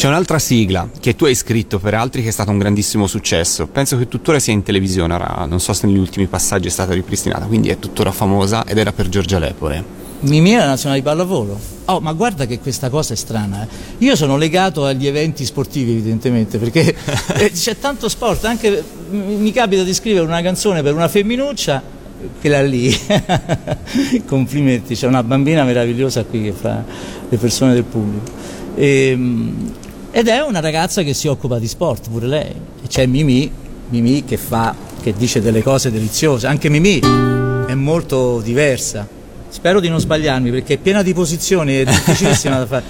C'è 0.00 0.08
un'altra 0.08 0.38
sigla 0.38 0.88
che 0.98 1.14
tu 1.14 1.26
hai 1.26 1.34
scritto 1.34 1.78
per 1.78 1.92
altri 1.92 2.22
che 2.22 2.28
è 2.28 2.32
stato 2.32 2.50
un 2.50 2.56
grandissimo 2.56 3.06
successo. 3.06 3.66
Penso 3.66 3.98
che 3.98 4.08
tuttora 4.08 4.38
sia 4.38 4.54
in 4.54 4.62
televisione, 4.62 5.18
non 5.46 5.60
so 5.60 5.74
se 5.74 5.86
negli 5.86 5.98
ultimi 5.98 6.26
passaggi 6.26 6.68
è 6.68 6.70
stata 6.70 6.94
ripristinata, 6.94 7.44
quindi 7.44 7.68
è 7.68 7.78
tuttora 7.78 8.10
famosa 8.10 8.64
ed 8.64 8.78
era 8.78 8.92
per 8.92 9.10
Giorgia 9.10 9.38
Lepore. 9.38 9.84
Mimì 10.20 10.54
la 10.54 10.64
nazionale 10.64 11.00
di 11.00 11.04
pallavolo. 11.04 11.60
Oh, 11.84 12.00
ma 12.00 12.14
guarda 12.14 12.46
che 12.46 12.60
questa 12.60 12.88
cosa 12.88 13.12
è 13.12 13.16
strana. 13.16 13.62
eh. 13.62 13.68
Io 13.98 14.16
sono 14.16 14.38
legato 14.38 14.86
agli 14.86 15.06
eventi 15.06 15.44
sportivi, 15.44 15.90
evidentemente, 15.90 16.56
perché 16.56 16.96
eh, 17.36 17.52
c'è 17.52 17.76
tanto 17.78 18.08
sport. 18.08 18.46
Anche 18.46 18.82
mi 19.10 19.52
capita 19.52 19.82
di 19.82 19.92
scrivere 19.92 20.24
una 20.24 20.40
canzone 20.40 20.80
per 20.82 20.94
una 20.94 21.08
femminuccia, 21.08 21.82
quella 22.40 22.62
lì. 22.62 22.90
Complimenti, 24.24 24.94
c'è 24.94 25.06
una 25.06 25.22
bambina 25.22 25.62
meravigliosa 25.62 26.24
qui 26.24 26.44
che 26.44 26.52
fa 26.52 26.82
le 27.28 27.36
persone 27.36 27.74
del 27.74 27.84
pubblico. 27.84 28.38
Ehm, 28.76 29.72
ed 30.10 30.28
è 30.28 30.40
una 30.40 30.60
ragazza 30.60 31.02
che 31.02 31.14
si 31.14 31.28
occupa 31.28 31.58
di 31.58 31.68
sport, 31.68 32.10
pure 32.10 32.26
lei. 32.26 32.50
E 32.82 32.86
c'è 32.88 33.06
Mimì, 33.06 33.50
Mimì 33.90 34.24
che 34.24 34.36
fa, 34.36 34.74
che 35.00 35.12
dice 35.16 35.40
delle 35.40 35.62
cose 35.62 35.90
deliziose. 35.90 36.46
Anche 36.46 36.68
Mimì 36.68 36.98
è 36.98 37.74
molto 37.74 38.40
diversa. 38.40 39.06
Spero 39.48 39.80
di 39.80 39.88
non 39.88 40.00
sbagliarmi 40.00 40.50
perché 40.50 40.74
è 40.74 40.78
piena 40.78 41.02
di 41.02 41.12
posizioni, 41.12 41.76
è 41.76 41.84
difficilissima 41.84 42.58
da 42.58 42.66
fare. 42.66 42.84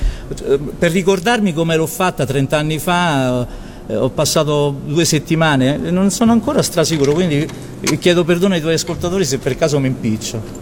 Per 0.79 0.91
ricordarmi 0.91 1.53
come 1.53 1.77
l'ho 1.77 1.87
fatta 1.87 2.25
30 2.25 2.57
anni 2.57 2.79
fa, 2.79 3.47
eh, 3.87 3.97
ho 3.97 4.11
passato 4.11 4.75
due 4.85 5.05
settimane, 5.05 5.77
non 5.77 6.11
sono 6.11 6.33
ancora 6.33 6.63
strasicuro, 6.63 7.13
quindi 7.13 7.47
chiedo 7.99 8.25
perdono 8.25 8.55
ai 8.55 8.61
tuoi 8.61 8.75
ascoltatori 8.75 9.25
se 9.25 9.39
per 9.39 9.57
caso 9.57 9.79
mi 9.79 9.89
impiccio. 9.89 10.60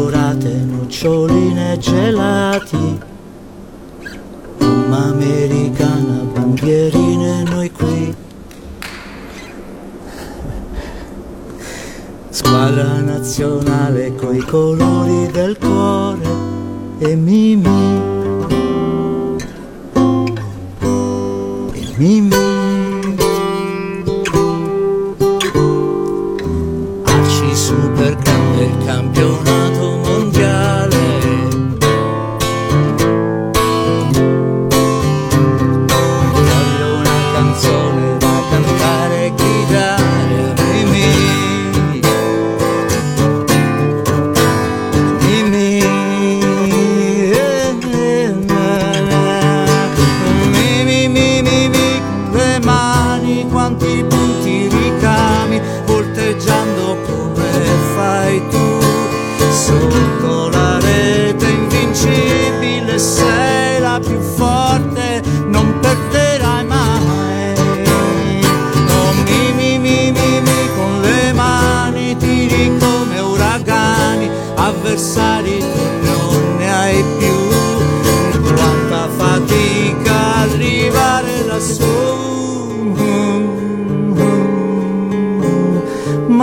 Colorate, 0.00 0.48
noccioline 0.48 1.76
gelati, 1.78 2.98
gomma 4.58 5.04
americana, 5.08 6.24
bandierine 6.32 7.42
noi 7.42 7.70
qui. 7.70 8.14
Squadra 12.30 13.00
nazionale 13.00 14.14
coi 14.14 14.38
colori 14.38 15.30
del 15.32 15.58
cuore 15.58 16.28
e 16.98 17.14
Mimi. 17.14 18.00
E 21.72 21.94
Mimi. 21.96 22.49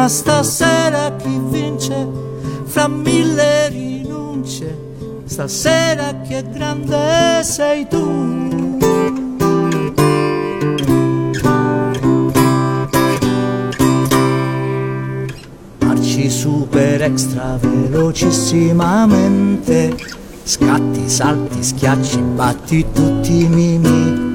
Ma 0.08 0.13
stasera 0.13 1.17
chi 1.17 1.38
vince 1.50 2.08
fra 2.63 2.88
mille 2.88 3.67
rinunce. 3.67 4.86
Stasera 5.26 6.22
chi 6.22 6.36
è 6.36 6.43
grande 6.43 7.43
sei 7.43 7.86
tu. 7.89 8.10
Marci 15.80 16.30
super 16.30 17.02
extra 17.02 17.58
velocissimamente. 17.60 19.93
Scatti, 20.43 21.10
salti, 21.10 21.62
schiacci, 21.62 22.22
batti 22.22 22.86
tutti 22.93 23.43
i 23.43 23.50
mimi 23.50 24.27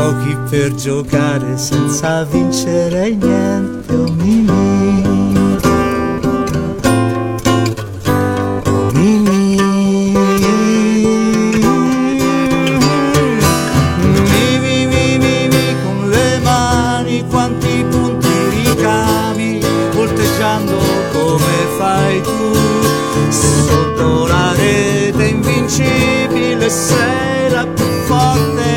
Giochi 0.00 0.34
per 0.48 0.74
giocare 0.76 1.58
senza 1.58 2.24
vincere 2.24 3.10
niente, 3.10 3.94
oh 3.94 4.10
mimi. 4.12 4.48
Oh 8.72 8.90
mimi, 8.94 9.68
con 15.84 16.08
le 16.08 16.38
mani 16.38 17.22
quanti 17.28 17.84
punti 17.90 18.28
ricami 18.48 19.60
volteggiando 19.92 20.78
come 21.12 21.66
fai 21.76 22.22
tu. 22.22 22.56
Sotto 23.28 24.26
la 24.26 24.54
rete 24.54 25.24
invincibile 25.26 26.70
sei 26.70 27.50
la 27.50 27.66
più 27.66 27.84
forte 28.06 28.69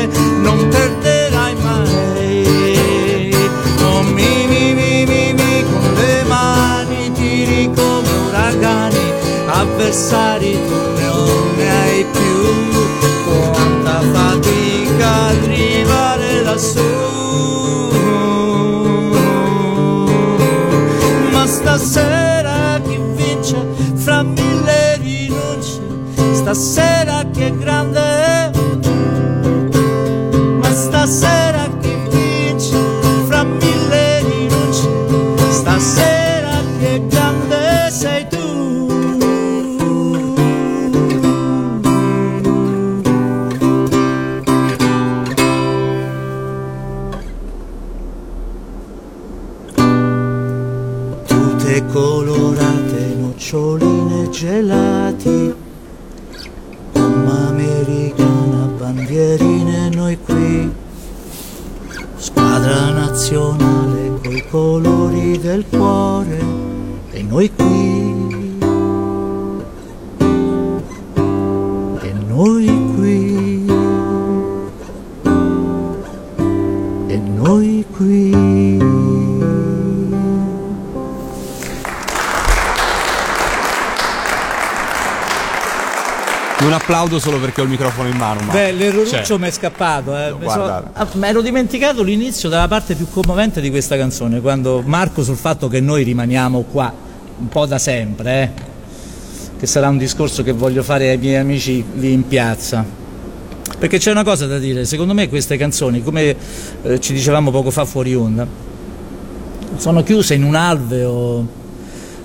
tu 10.66 10.76
non 11.00 11.56
ne 11.56 11.70
hai 11.70 12.04
più. 12.12 12.34
Quanta 13.52 14.00
fatica 14.12 15.08
arrivare 15.26 16.42
lassù 16.42 16.80
ma 21.32 21.46
stasera 21.46 22.80
chi 22.84 22.98
vince 23.14 23.56
fra 23.94 24.22
mille 24.22 24.96
rinunce? 24.96 25.80
Stasera 26.32 26.83
applaudo 86.94 87.18
solo 87.18 87.40
perché 87.40 87.60
ho 87.60 87.64
il 87.64 87.70
microfono 87.70 88.08
in 88.08 88.16
mano. 88.16 88.40
Ma... 88.42 88.52
Beh, 88.52 88.72
l'erroruccio 88.72 89.22
Cioè, 89.24 89.38
mi 89.38 89.48
è 89.48 89.50
scappato, 89.50 90.16
eh. 90.16 90.32
Mi 90.38 90.48
so- 90.48 90.62
ah, 90.62 91.08
mi 91.14 91.26
ero 91.26 91.42
dimenticato 91.42 92.02
l'inizio 92.02 92.48
della 92.48 92.68
parte 92.68 92.94
più 92.94 93.08
commovente 93.10 93.60
di 93.60 93.70
questa 93.70 93.96
canzone, 93.96 94.40
quando 94.40 94.80
Marco 94.84 95.24
sul 95.24 95.36
fatto 95.36 95.66
che 95.68 95.80
noi 95.80 96.04
rimaniamo 96.04 96.62
qua 96.70 96.92
un 97.36 97.48
po' 97.48 97.66
da 97.66 97.78
sempre, 97.78 98.42
eh, 98.42 98.50
che 99.58 99.66
sarà 99.66 99.88
un 99.88 99.98
discorso 99.98 100.44
che 100.44 100.52
voglio 100.52 100.84
fare 100.84 101.10
ai 101.10 101.18
miei 101.18 101.36
amici 101.36 101.84
lì 101.94 102.12
in 102.12 102.26
piazza. 102.28 103.02
Perché 103.76 103.98
c'è 103.98 104.12
una 104.12 104.24
cosa 104.24 104.46
da 104.46 104.58
dire, 104.58 104.84
secondo 104.84 105.14
me 105.14 105.28
queste 105.28 105.56
canzoni, 105.56 106.02
come 106.02 106.36
eh, 106.82 107.00
ci 107.00 107.12
dicevamo 107.12 107.50
poco 107.50 107.72
fa 107.72 107.84
fuori 107.84 108.14
onda, 108.14 108.46
sono 109.76 110.02
chiuse 110.04 110.34
in 110.34 110.44
un 110.44 110.54
alveo 110.54 111.46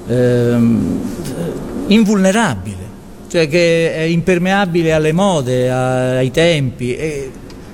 ehm, 0.07 0.99
invulnerabile, 1.87 2.88
cioè 3.29 3.47
che 3.47 3.93
è 3.93 4.01
impermeabile 4.01 4.91
alle 4.91 5.13
mode, 5.13 5.71
ai 5.71 6.31
tempi. 6.31 6.95
E, 6.95 7.31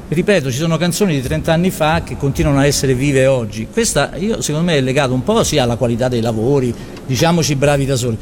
ripeto, 0.10 0.52
ci 0.52 0.58
sono 0.58 0.78
canzoni 0.78 1.14
di 1.14 1.22
30 1.22 1.54
anni 1.54 1.72
fa 1.72 2.04
che 2.04 2.18
continuano 2.18 2.60
a 2.60 2.66
essere 2.66 2.94
vive 2.94 3.26
oggi. 3.26 3.68
Questa, 3.72 4.12
io, 4.18 4.42
secondo 4.42 4.68
me, 4.68 4.78
è 4.78 4.82
legato 4.82 5.14
un 5.14 5.24
po' 5.24 5.44
sia 5.44 5.64
alla 5.64 5.78
qualità 5.78 6.10
dei 6.10 6.22
lavori, 6.22 6.74
diciamoci 7.06 7.56
bravi 7.56 7.86
da 7.86 7.96
soli, 7.96 8.18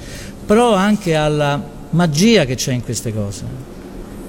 però 0.45 0.75
anche 0.75 1.15
alla 1.15 1.61
magia 1.89 2.45
che 2.45 2.55
c'è 2.55 2.71
in 2.71 2.83
queste 2.83 3.11
cose. 3.11 3.43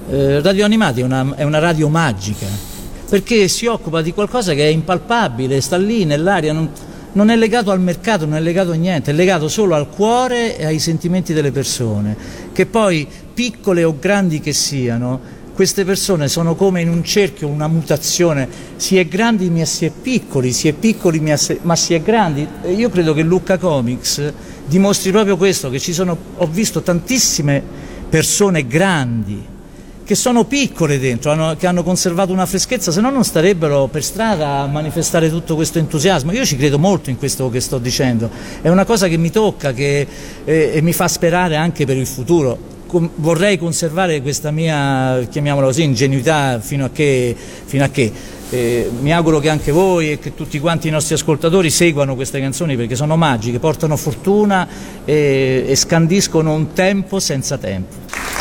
Eh, 0.09 0.41
radio 0.41 0.65
Animati 0.65 1.01
è 1.01 1.03
una, 1.03 1.33
è 1.35 1.43
una 1.43 1.59
radio 1.59 1.89
magica 1.89 2.73
perché 3.09 3.47
si 3.47 3.65
occupa 3.65 4.01
di 4.01 4.13
qualcosa 4.13 4.53
che 4.53 4.65
è 4.65 4.69
impalpabile, 4.69 5.61
sta 5.61 5.77
lì 5.77 6.05
nell'aria, 6.05 6.53
non, 6.53 6.69
non 7.15 7.29
è 7.29 7.35
legato 7.35 7.71
al 7.71 7.79
mercato, 7.79 8.25
non 8.25 8.35
è 8.35 8.41
legato 8.41 8.71
a 8.71 8.75
niente, 8.75 9.11
è 9.11 9.13
legato 9.13 9.47
solo 9.47 9.75
al 9.75 9.89
cuore 9.89 10.57
e 10.57 10.65
ai 10.65 10.79
sentimenti 10.79 11.33
delle 11.33 11.51
persone, 11.51 12.15
che 12.51 12.65
poi 12.65 13.07
piccole 13.33 13.83
o 13.83 13.97
grandi 13.97 14.39
che 14.39 14.53
siano, 14.53 15.43
queste 15.53 15.85
persone 15.85 16.27
sono 16.27 16.55
come 16.55 16.81
in 16.81 16.89
un 16.89 17.01
cerchio, 17.05 17.47
una 17.47 17.69
mutazione, 17.69 18.47
si 18.75 18.97
è 18.97 19.07
grandi 19.07 19.49
ma 19.49 19.63
si 19.63 19.85
è 19.85 19.89
piccoli, 19.89 20.51
si 20.51 20.67
è 20.67 20.73
piccoli 20.73 21.21
ma 21.21 21.75
si 21.75 21.93
è, 21.93 22.01
grandi. 22.01 22.45
Io 22.75 22.89
credo 22.89 23.13
che 23.13 23.21
Lucca 23.21 23.57
Comics 23.57 24.33
dimostri 24.65 25.11
proprio 25.11 25.37
questo, 25.37 25.69
che 25.69 25.79
ci 25.79 25.93
sono, 25.93 26.17
ho 26.35 26.47
visto 26.47 26.81
tantissime 26.81 27.63
persone 28.09 28.67
grandi, 28.67 29.41
che 30.05 30.13
sono 30.13 30.45
piccole 30.45 30.99
dentro, 30.99 31.31
hanno, 31.31 31.55
che 31.57 31.65
hanno 31.65 31.81
conservato 31.81 32.31
una 32.31 32.45
freschezza, 32.45 32.91
se 32.91 33.01
no 33.01 33.09
non 33.09 33.23
starebbero 33.23 33.87
per 33.87 34.03
strada 34.03 34.59
a 34.59 34.67
manifestare 34.67 35.29
tutto 35.29 35.55
questo 35.55 35.79
entusiasmo. 35.79 36.31
Io 36.31 36.45
ci 36.45 36.55
credo 36.55 36.77
molto 36.77 37.09
in 37.09 37.17
questo 37.17 37.49
che 37.49 37.59
sto 37.59 37.79
dicendo, 37.79 38.29
è 38.61 38.69
una 38.69 38.85
cosa 38.85 39.07
che 39.07 39.17
mi 39.17 39.31
tocca 39.31 39.73
che, 39.73 40.05
eh, 40.45 40.71
e 40.75 40.81
mi 40.81 40.93
fa 40.93 41.07
sperare 41.07 41.55
anche 41.55 41.85
per 41.85 41.97
il 41.97 42.05
futuro. 42.05 42.73
Com- 42.85 43.09
vorrei 43.15 43.57
conservare 43.57 44.21
questa 44.21 44.51
mia, 44.51 45.25
chiamiamola 45.27 45.65
così, 45.65 45.81
ingenuità 45.81 46.59
fino 46.59 46.85
a 46.85 46.91
che, 46.93 47.35
fino 47.65 47.83
a 47.83 47.89
che 47.89 48.11
eh, 48.51 48.91
mi 48.99 49.11
auguro 49.11 49.39
che 49.39 49.49
anche 49.49 49.71
voi 49.71 50.11
e 50.11 50.19
che 50.19 50.35
tutti 50.35 50.59
quanti 50.59 50.87
i 50.87 50.91
nostri 50.91 51.15
ascoltatori 51.15 51.71
seguano 51.71 52.13
queste 52.13 52.39
canzoni 52.39 52.75
perché 52.75 52.95
sono 52.95 53.17
magiche, 53.17 53.57
portano 53.57 53.97
fortuna 53.97 54.67
e, 55.03 55.65
e 55.67 55.75
scandiscono 55.75 56.53
un 56.53 56.73
tempo 56.73 57.19
senza 57.19 57.57
tempo. 57.57 58.34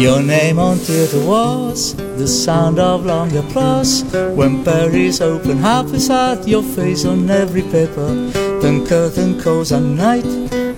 Your 0.00 0.22
name 0.22 0.58
on 0.58 0.78
theatre 0.78 1.20
walls, 1.20 1.94
the 1.94 2.26
sound 2.26 2.78
of 2.78 3.04
long 3.04 3.36
applause 3.36 4.02
when 4.34 4.64
Paris 4.64 5.20
open 5.20 5.58
half 5.58 5.90
his 5.90 6.08
heart, 6.08 6.48
your 6.48 6.62
face 6.62 7.04
on 7.04 7.28
every 7.28 7.60
paper. 7.60 8.14
Then 8.62 8.86
curtain 8.86 9.38
calls 9.38 9.70
at 9.70 9.82
night, 9.82 10.24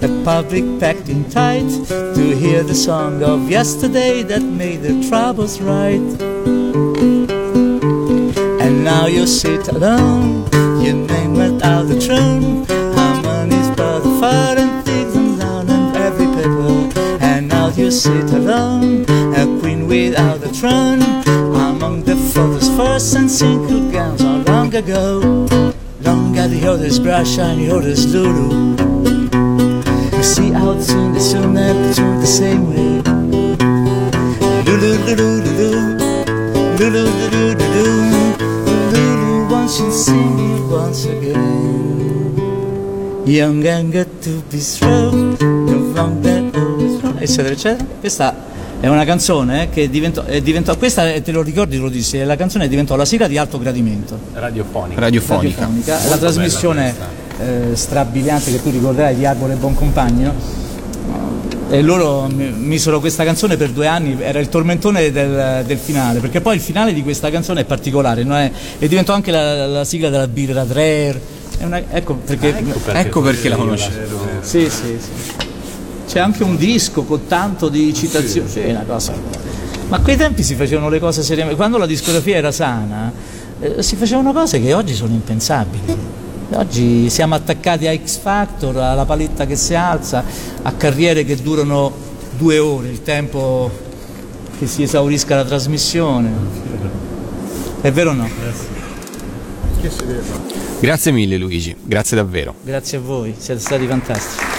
a 0.02 0.22
public 0.24 0.80
packed 0.80 1.08
in 1.08 1.30
tight 1.30 1.68
to 1.88 2.36
hear 2.36 2.64
the 2.64 2.74
song 2.74 3.22
of 3.22 3.48
yesterday 3.48 4.24
that 4.24 4.42
made 4.42 4.82
the 4.82 5.08
troubles 5.08 5.60
right. 5.60 6.20
And 8.60 8.82
now 8.82 9.06
you 9.06 9.28
sit 9.28 9.68
alone, 9.68 10.50
your 10.82 10.94
name 10.94 11.34
went 11.34 11.62
out 11.62 11.86
the 11.86 12.00
throne. 12.00 12.64
The 14.04 14.20
fire 14.20 14.63
sit 17.94 18.30
alone, 18.32 19.04
a 19.38 19.46
queen 19.60 19.86
without 19.86 20.42
a 20.42 20.48
throne. 20.48 21.00
Among 21.54 22.02
the 22.02 22.16
photos, 22.16 22.68
first 22.76 23.14
and 23.14 23.30
single 23.30 23.88
gowns 23.92 24.20
are 24.20 24.42
long 24.50 24.74
ago. 24.74 25.46
Long 26.00 26.36
at 26.36 26.50
the 26.50 26.66
others 26.66 26.98
brush 26.98 27.38
and 27.38 27.60
the 27.60 27.70
others 27.70 28.12
Lulu. 28.12 28.74
We 30.16 30.22
see 30.24 30.52
out 30.52 30.82
soon, 30.82 31.12
they 31.12 31.20
soon 31.20 31.54
never 31.54 31.94
to 31.94 32.02
the 32.18 32.26
same 32.26 32.66
way. 32.70 33.00
Lulu, 34.66 34.90
Lulu, 35.06 35.28
Lulu, 35.46 35.70
Lulu, 36.78 37.04
Lulu, 37.30 37.54
Lulu, 37.60 37.86
Lulu, 38.90 39.48
once 39.48 39.78
you 39.78 39.92
sing 39.92 40.38
it 40.50 40.62
once 40.68 41.04
again. 41.04 42.34
Young 43.24 43.64
and 43.64 43.92
good 43.92 44.20
to 44.22 44.42
be 44.50 44.58
strong, 44.58 45.36
no 45.38 45.78
long 45.94 46.20
that 46.22 46.33
always 46.33 46.33
wrong, 46.33 46.33
eccetera, 47.24 47.54
eccetera. 47.54 47.84
Questa 48.00 48.36
è 48.80 48.88
una 48.88 49.04
canzone 49.04 49.70
che 49.70 49.88
diventò, 49.88 50.24
è 50.24 50.40
diventò 50.40 50.76
questa 50.76 51.20
te 51.20 51.32
lo 51.32 51.42
ricordi, 51.42 51.78
lo 51.78 51.88
dissi, 51.88 52.22
la 52.22 52.36
canzone 52.36 52.68
diventò 52.68 52.96
la 52.96 53.04
sigla 53.04 53.26
di 53.26 53.38
Alto 53.38 53.58
Gradimento. 53.58 54.18
Radiofonica. 54.34 55.00
radiofonica. 55.00 55.60
radiofonica. 55.64 56.08
La 56.08 56.16
trasmissione 56.18 56.94
eh, 57.38 57.74
strabiliante 57.76 58.50
che 58.50 58.62
tu 58.62 58.70
ricorderai 58.70 59.14
di 59.16 59.24
Arbore 59.26 59.54
e 59.54 59.56
Boncompagni, 59.56 60.22
no? 60.22 60.62
E 61.70 61.80
loro 61.80 62.28
mi- 62.32 62.50
misero 62.52 63.00
questa 63.00 63.24
canzone 63.24 63.56
per 63.56 63.70
due 63.70 63.86
anni, 63.86 64.16
era 64.20 64.38
il 64.38 64.48
tormentone 64.50 65.10
del, 65.10 65.64
del 65.66 65.78
finale, 65.78 66.20
perché 66.20 66.40
poi 66.42 66.56
il 66.56 66.60
finale 66.60 66.92
di 66.92 67.02
questa 67.02 67.30
canzone 67.30 67.62
è 67.62 67.64
particolare, 67.64 68.22
no? 68.22 68.36
È- 68.36 68.50
e 68.78 68.86
diventò 68.86 69.14
anche 69.14 69.30
la, 69.30 69.66
la 69.66 69.84
sigla 69.84 70.10
della 70.10 70.28
birra 70.28 70.64
Dreher. 70.64 71.18
È 71.56 71.64
una- 71.64 71.82
ecco 71.90 72.14
perché, 72.16 72.54
Ecco 72.92 73.22
perché 73.22 73.48
la 73.48 73.56
conosci. 73.56 73.90
sì, 74.42 74.68
sì, 74.68 74.98
sì. 75.00 75.43
C'è 76.14 76.20
anche 76.20 76.44
un 76.44 76.54
disco 76.54 77.02
con 77.02 77.26
tanto 77.26 77.68
di 77.68 77.92
citazioni, 77.92 78.48
sì, 78.48 78.60
una 78.60 78.84
cosa. 78.86 79.12
Ma 79.88 79.96
a 79.96 80.00
quei 80.00 80.16
tempi 80.16 80.44
si 80.44 80.54
facevano 80.54 80.88
le 80.88 81.00
cose 81.00 81.24
seriamente, 81.24 81.56
quando 81.56 81.76
la 81.76 81.86
discografia 81.86 82.36
era 82.36 82.52
sana, 82.52 83.12
eh, 83.58 83.82
si 83.82 83.96
facevano 83.96 84.32
cose 84.32 84.60
che 84.60 84.72
oggi 84.74 84.94
sono 84.94 85.12
impensabili. 85.12 85.96
Oggi 86.50 87.10
siamo 87.10 87.34
attaccati 87.34 87.88
a 87.88 87.96
X 87.96 88.18
Factor, 88.18 88.76
alla 88.76 89.04
paletta 89.04 89.44
che 89.44 89.56
si 89.56 89.74
alza, 89.74 90.22
a 90.62 90.70
carriere 90.74 91.24
che 91.24 91.34
durano 91.34 91.92
due 92.38 92.58
ore, 92.60 92.90
il 92.90 93.02
tempo 93.02 93.68
che 94.56 94.68
si 94.68 94.84
esaurisca 94.84 95.34
la 95.34 95.44
trasmissione. 95.44 96.30
È 97.80 97.90
vero 97.90 98.10
o 98.10 98.14
no? 98.14 98.28
Grazie 100.78 101.10
mille 101.10 101.36
Luigi, 101.38 101.74
grazie 101.82 102.16
davvero. 102.16 102.54
Grazie 102.62 102.98
a 102.98 103.00
voi, 103.00 103.34
siete 103.36 103.60
stati 103.60 103.84
fantastici. 103.88 104.53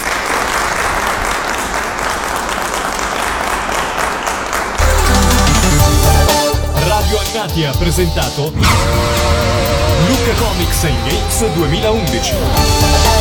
Animati 7.56 7.64
ha 7.64 7.72
presentato 7.72 8.52
Luca 10.06 10.32
Comics 10.36 10.84
Games 11.08 11.52
2011. 11.54 13.15